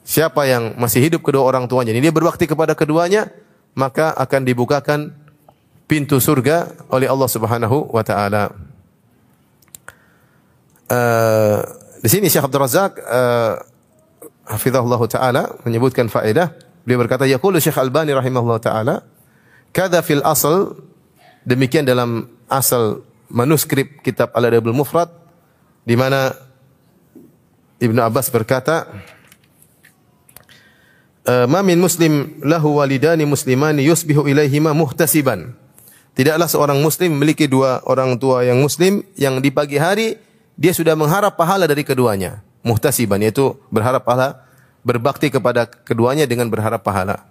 [0.00, 3.28] Siapa yang masih hidup kedua orang tuanya, ini dia berbakti kepada keduanya,
[3.76, 5.12] maka akan dibukakan
[5.84, 8.56] pintu surga oleh Allah Subhanahu wa taala.
[10.88, 13.62] Uh, di sini Syekh Abdul Razak uh,
[14.50, 16.50] hafizahullah taala menyebutkan faedah
[16.82, 18.96] Beliau berkata, Yaqulu Syekh Albani rahimahullah ta'ala,
[19.72, 20.76] Kada fil asal,
[21.46, 23.00] demikian dalam asal
[23.32, 25.08] manuskrip kitab Al-Adabul Mufrad,
[25.86, 26.34] di mana
[27.80, 28.84] Ibnu Abbas berkata,
[31.24, 35.54] eh, Ma min muslim lahu walidani muslimani yusbihu ilaihima muhtasiban.
[36.12, 40.20] Tidaklah seorang muslim memiliki dua orang tua yang muslim yang di pagi hari
[40.56, 42.44] dia sudah mengharap pahala dari keduanya.
[42.62, 44.46] Muhtasiban yaitu berharap pahala
[44.86, 47.26] berbakti kepada keduanya dengan berharap pahala.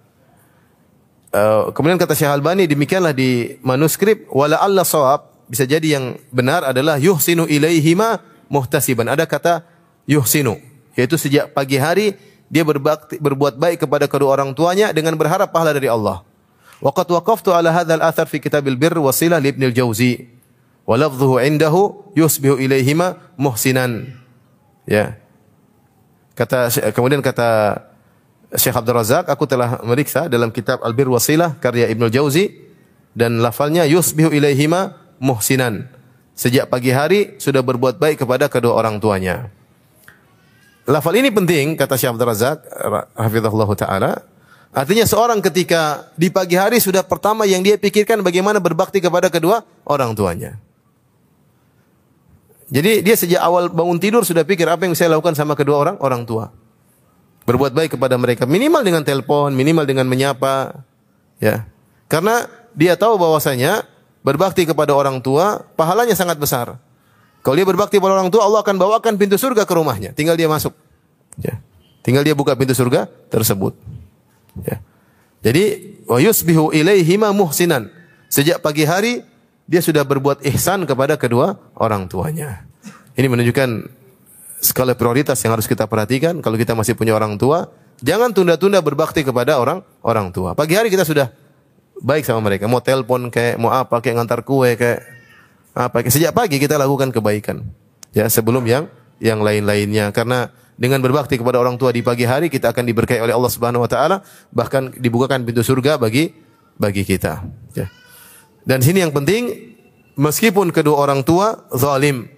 [1.32, 6.68] Uh, kemudian kata Syekh Albani demikianlah di manuskrip wala Allah sawab bisa jadi yang benar
[6.68, 8.20] adalah yuhsinu ilaihima
[8.52, 9.08] muhtasiban.
[9.08, 9.64] Ada kata
[10.04, 10.60] yuhsinu
[11.00, 12.20] yaitu sejak pagi hari
[12.52, 16.20] dia berbakti, berbuat baik kepada kedua orang tuanya dengan berharap pahala dari Allah.
[16.84, 20.41] Waqad waqaftu ala hadzal athar fi kitabil birr wasilah li Ibnu al-Jauzi
[20.86, 24.12] wa lafdhuhu indahu yusbihu ilaihima muhsinan.
[24.86, 25.18] Ya.
[26.36, 27.82] Kata kemudian kata
[28.52, 32.52] Syekh Abdul Razak, aku telah meriksa dalam kitab Al-Bir Wasilah karya Ibnu Jauzi
[33.16, 35.88] dan lafalnya yusbihu ilaihima muhsinan.
[36.36, 39.52] Sejak pagi hari sudah berbuat baik kepada kedua orang tuanya.
[40.90, 42.58] Lafal ini penting kata Syekh Abdul Razak
[43.16, 44.12] hafizahullah taala.
[44.72, 49.68] Artinya seorang ketika di pagi hari sudah pertama yang dia pikirkan bagaimana berbakti kepada kedua
[49.84, 50.58] orang tuanya.
[52.72, 55.98] Jadi dia sejak awal bangun tidur sudah pikir apa yang saya lakukan sama kedua orang
[56.00, 56.56] orang tua.
[57.44, 60.88] Berbuat baik kepada mereka minimal dengan telepon, minimal dengan menyapa,
[61.44, 61.68] ya.
[62.08, 63.84] Karena dia tahu bahwasanya
[64.24, 66.80] berbakti kepada orang tua pahalanya sangat besar.
[67.42, 70.14] Kalau dia berbakti kepada orang tua, Allah akan bawakan pintu surga ke rumahnya.
[70.14, 70.72] Tinggal dia masuk.
[71.42, 71.60] Ya.
[72.06, 73.74] Tinggal dia buka pintu surga tersebut.
[74.62, 74.80] Ya.
[75.42, 77.90] Jadi wa yusbihu ilaihima muhsinan.
[78.30, 79.26] Sejak pagi hari
[79.72, 82.68] dia sudah berbuat ihsan kepada kedua orang tuanya.
[83.16, 83.88] Ini menunjukkan
[84.60, 87.72] skala prioritas yang harus kita perhatikan kalau kita masih punya orang tua,
[88.04, 90.60] jangan tunda-tunda berbakti kepada orang orang tua.
[90.60, 91.32] Pagi hari kita sudah
[92.04, 95.08] baik sama mereka, mau telepon kayak mau apa kayak ngantar kue kayak
[95.72, 97.64] apa kayak sejak pagi kita lakukan kebaikan.
[98.12, 98.92] Ya, sebelum yang
[99.24, 103.32] yang lain-lainnya karena dengan berbakti kepada orang tua di pagi hari kita akan diberkahi oleh
[103.32, 104.20] Allah Subhanahu wa taala
[104.52, 106.36] bahkan dibukakan pintu surga bagi
[106.76, 107.48] bagi kita.
[107.72, 108.01] Ya.
[108.62, 109.74] Dan sini yang penting
[110.18, 112.30] meskipun kedua orang tua zalim,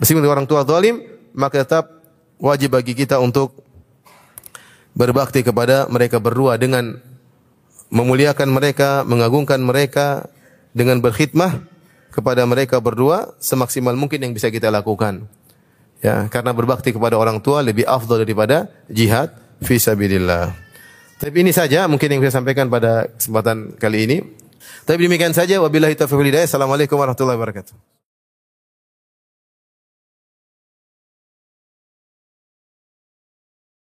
[0.00, 1.04] meskipun kedua orang tua zalim,
[1.36, 1.84] maka tetap
[2.40, 3.60] wajib bagi kita untuk
[4.92, 7.00] berbakti kepada mereka berdua dengan
[7.92, 10.28] memuliakan mereka, mengagungkan mereka
[10.72, 11.68] dengan berkhidmah
[12.12, 15.28] kepada mereka berdua semaksimal mungkin yang bisa kita lakukan.
[16.02, 19.30] Ya, karena berbakti kepada orang tua lebih afdal daripada jihad
[19.62, 20.50] fi sabilillah.
[21.22, 24.18] Tapi ini saja mungkin yang saya sampaikan pada kesempatan kali ini.
[24.82, 26.46] Tapi demikian saja wabillahi taufiq hidayah.
[26.50, 27.91] Assalamualaikum warahmatullahi wabarakatuh.